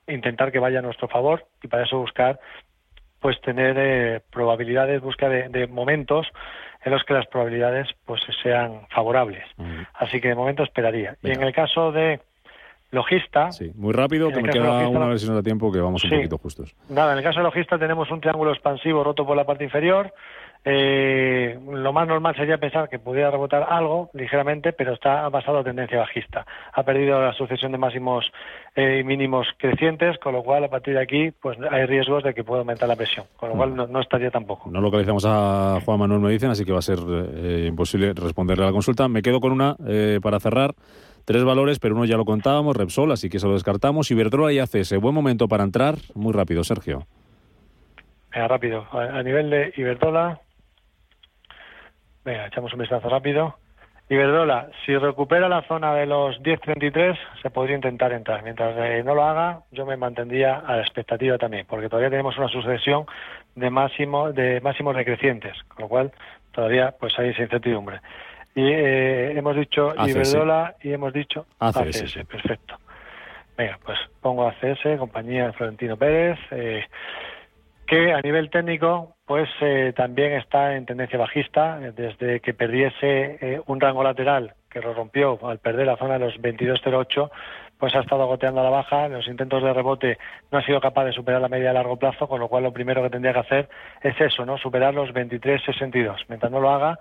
intentar 0.08 0.50
que 0.50 0.58
vaya 0.58 0.80
a 0.80 0.82
nuestro 0.82 1.06
favor 1.06 1.46
y 1.62 1.68
para 1.68 1.84
eso 1.84 1.98
buscar 1.98 2.40
pues 3.20 3.40
tener 3.42 3.76
eh, 3.78 4.20
probabilidades, 4.30 5.00
buscar 5.02 5.30
de, 5.30 5.48
de, 5.48 5.66
momentos 5.66 6.26
en 6.84 6.92
los 6.92 7.04
que 7.04 7.14
las 7.14 7.26
probabilidades 7.26 7.88
pues 8.06 8.22
sean 8.42 8.86
favorables. 8.90 9.44
Así 9.94 10.20
que 10.20 10.28
de 10.28 10.34
momento 10.34 10.62
esperaría. 10.62 11.16
Venga. 11.22 11.34
Y 11.34 11.42
en 11.42 11.46
el 11.46 11.54
caso 11.54 11.92
de 11.92 12.20
logista. 12.90 13.52
Sí, 13.52 13.70
muy 13.74 13.92
rápido, 13.92 14.30
que 14.30 14.42
me 14.42 14.50
queda 14.50 14.80
logista, 14.80 14.98
una 14.98 15.06
vez 15.06 15.20
si 15.20 15.26
nos 15.26 15.36
da 15.36 15.42
tiempo, 15.42 15.70
que 15.70 15.80
vamos 15.80 16.02
un 16.04 16.10
sí, 16.10 16.16
poquito 16.16 16.38
justos. 16.38 16.74
Nada, 16.88 17.12
en 17.12 17.18
el 17.18 17.24
caso 17.24 17.40
de 17.40 17.44
logista 17.44 17.78
tenemos 17.78 18.10
un 18.10 18.20
triángulo 18.20 18.52
expansivo 18.52 19.04
roto 19.04 19.26
por 19.26 19.36
la 19.36 19.44
parte 19.44 19.64
inferior. 19.64 20.12
Eh, 20.62 21.58
lo 21.72 21.92
más 21.92 22.06
normal 22.06 22.36
sería 22.36 22.58
pensar 22.58 22.90
que 22.90 22.98
pudiera 22.98 23.30
rebotar 23.30 23.66
algo 23.68 24.10
ligeramente, 24.12 24.72
pero 24.72 24.92
está 24.92 25.28
basado 25.30 25.58
en 25.58 25.64
tendencia 25.64 26.00
bajista. 26.00 26.46
Ha 26.72 26.82
perdido 26.82 27.20
la 27.20 27.32
sucesión 27.32 27.72
de 27.72 27.78
máximos 27.78 28.30
eh, 28.76 28.98
y 29.00 29.04
mínimos 29.04 29.46
crecientes, 29.56 30.18
con 30.18 30.34
lo 30.34 30.42
cual 30.42 30.64
a 30.64 30.68
partir 30.68 30.94
de 30.94 31.00
aquí 31.00 31.30
pues 31.30 31.56
hay 31.70 31.86
riesgos 31.86 32.24
de 32.24 32.34
que 32.34 32.44
pueda 32.44 32.60
aumentar 32.60 32.88
la 32.88 32.96
presión, 32.96 33.26
con 33.36 33.48
lo 33.48 33.54
cual 33.54 33.74
no, 33.74 34.00
estaría 34.00 34.30
tampoco. 34.30 34.70
No 34.70 34.80
localizamos 34.80 35.24
a 35.26 35.78
Juan 35.84 35.98
Manuel, 35.98 36.20
me 36.20 36.30
dicen, 36.30 36.50
así 36.50 36.64
que 36.64 36.72
va 36.72 36.80
a 36.80 36.82
ser 36.82 36.98
eh, 37.08 37.66
imposible 37.66 38.12
responderle 38.12 38.64
a 38.64 38.66
la 38.66 38.72
consulta. 38.72 39.08
Me 39.08 39.22
quedo 39.22 39.40
con 39.40 39.52
una 39.52 39.76
para 40.22 40.40
cerrar. 40.40 40.74
Tres 41.24 41.44
valores, 41.44 41.78
pero 41.78 41.94
uno 41.94 42.06
ya 42.06 42.16
lo 42.16 42.24
contábamos, 42.24 42.76
Repsol, 42.76 43.12
así 43.12 43.28
que 43.28 43.36
eso 43.36 43.46
lo 43.46 43.54
descartamos. 43.54 44.10
Iberdrola 44.10 44.52
y 44.52 44.58
ACS, 44.58 44.98
buen 44.98 45.14
momento 45.14 45.48
para 45.48 45.64
entrar. 45.64 45.96
Muy 46.14 46.32
rápido, 46.32 46.64
Sergio. 46.64 47.06
rápido. 48.32 48.86
A, 48.90 49.22
nivel 49.22 49.50
de 49.50 49.72
Iberdrola, 49.76 50.40
venga, 52.24 52.46
echamos 52.46 52.72
un 52.72 52.80
vistazo 52.80 53.08
rápido. 53.08 53.56
Iberdrola, 54.10 54.68
si 54.84 54.96
recupera 54.96 55.48
la 55.48 55.62
zona 55.62 55.94
de 55.94 56.04
los 56.04 56.42
10.33, 56.42 57.16
se 57.42 57.50
podría 57.50 57.76
intentar 57.76 58.12
entrar. 58.12 58.42
Mientras 58.42 58.76
eh, 58.76 59.02
no 59.04 59.14
lo 59.14 59.22
haga, 59.24 59.60
yo 59.70 59.86
me 59.86 59.96
mantendría 59.96 60.56
a 60.56 60.76
la 60.76 60.82
expectativa 60.82 61.38
también, 61.38 61.64
porque 61.68 61.88
todavía 61.88 62.10
tenemos 62.10 62.36
una 62.36 62.48
sucesión 62.48 63.06
de 63.54 63.70
máximo 63.70 64.32
de 64.32 64.60
máximos 64.60 64.96
decrecientes, 64.96 65.56
con 65.68 65.82
lo 65.82 65.88
cual 65.88 66.12
todavía 66.50 66.92
pues 66.98 67.16
hay 67.20 67.28
esa 67.28 67.42
incertidumbre. 67.42 68.00
Y 68.56 68.62
eh, 68.62 69.38
hemos 69.38 69.54
dicho 69.54 69.94
Iberdrola 69.96 70.74
y 70.82 70.92
hemos 70.92 71.12
dicho 71.12 71.46
ACS. 71.60 72.18
Perfecto. 72.28 72.78
Venga, 73.56 73.78
pues 73.84 73.98
pongo 74.20 74.48
ACS, 74.48 74.98
compañía 74.98 75.52
Florentino 75.52 75.96
Pérez, 75.96 76.38
eh, 76.50 76.84
que 77.86 78.12
a 78.12 78.20
nivel 78.22 78.50
técnico 78.50 79.16
pues 79.30 79.48
eh, 79.60 79.92
también 79.94 80.32
está 80.32 80.74
en 80.74 80.86
tendencia 80.86 81.16
bajista 81.16 81.78
desde 81.78 82.40
que 82.40 82.52
perdiese 82.52 83.62
un 83.66 83.80
rango 83.80 84.02
lateral 84.02 84.54
que 84.68 84.80
lo 84.80 84.92
rompió 84.92 85.38
al 85.48 85.60
perder 85.60 85.86
la 85.86 85.96
zona 85.96 86.14
de 86.14 86.18
los 86.18 86.34
22.08 86.38 87.30
pues 87.78 87.94
ha 87.94 88.00
estado 88.00 88.26
goteando 88.26 88.60
a 88.60 88.64
la 88.64 88.70
baja, 88.70 89.06
los 89.06 89.28
intentos 89.28 89.62
de 89.62 89.72
rebote 89.72 90.18
no 90.50 90.58
ha 90.58 90.66
sido 90.66 90.80
capaz 90.80 91.04
de 91.04 91.12
superar 91.12 91.40
la 91.40 91.48
media 91.48 91.70
a 91.70 91.74
largo 91.74 91.96
plazo, 91.96 92.26
con 92.26 92.40
lo 92.40 92.48
cual 92.48 92.64
lo 92.64 92.72
primero 92.72 93.04
que 93.04 93.10
tendría 93.10 93.32
que 93.32 93.38
hacer 93.38 93.68
es 94.02 94.20
eso, 94.20 94.44
¿no? 94.44 94.58
Superar 94.58 94.94
los 94.94 95.10
23.62. 95.10 96.24
Mientras 96.28 96.50
no 96.50 96.60
lo 96.60 96.70
haga, 96.70 96.98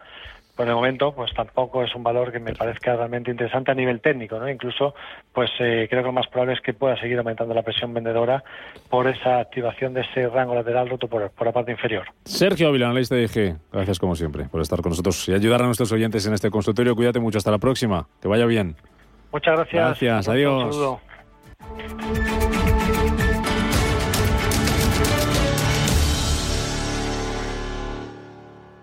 por 0.59 0.67
el 0.67 0.75
momento 0.75 1.13
pues 1.13 1.33
tampoco 1.33 1.85
es 1.85 1.95
un 1.95 2.03
valor 2.03 2.33
que 2.33 2.39
me 2.39 2.53
parezca 2.53 2.93
realmente 2.93 3.31
interesante 3.31 3.71
a 3.71 3.73
nivel 3.73 4.01
técnico 4.01 4.37
no 4.39 4.49
incluso 4.49 4.93
pues 5.31 5.49
eh, 5.61 5.87
creo 5.89 6.01
que 6.01 6.07
lo 6.07 6.11
más 6.11 6.27
probable 6.27 6.55
es 6.55 6.59
que 6.59 6.73
pueda 6.73 6.99
seguir 6.99 7.17
aumentando 7.17 7.53
la 7.53 7.61
presión 7.61 7.93
vendedora 7.93 8.43
por 8.89 9.07
esa 9.07 9.39
activación 9.39 9.93
de 9.93 10.01
ese 10.01 10.27
rango 10.27 10.53
lateral 10.53 10.89
roto 10.89 11.07
por, 11.07 11.21
la 11.21 11.51
parte 11.53 11.71
inferior. 11.71 12.07
Sergio 12.25 12.67
Ávila 12.67 12.87
analista 12.87 13.15
de 13.15 13.23
IG 13.23 13.55
gracias 13.71 13.99
como 13.99 14.17
siempre 14.17 14.49
por 14.49 14.59
estar 14.59 14.81
con 14.81 14.89
nosotros 14.89 15.29
y 15.29 15.33
ayudar 15.33 15.61
a 15.61 15.65
nuestros 15.65 15.93
oyentes 15.93 16.27
en 16.27 16.33
este 16.33 16.51
consultorio. 16.51 16.93
Cuídate 16.93 17.21
mucho 17.21 17.37
hasta 17.37 17.51
la 17.51 17.59
próxima. 17.59 18.09
Que 18.21 18.27
vaya 18.27 18.45
bien. 18.45 18.75
Muchas 19.31 19.55
gracias. 19.55 20.01
Gracias 20.01 20.27
adiós 20.27 20.99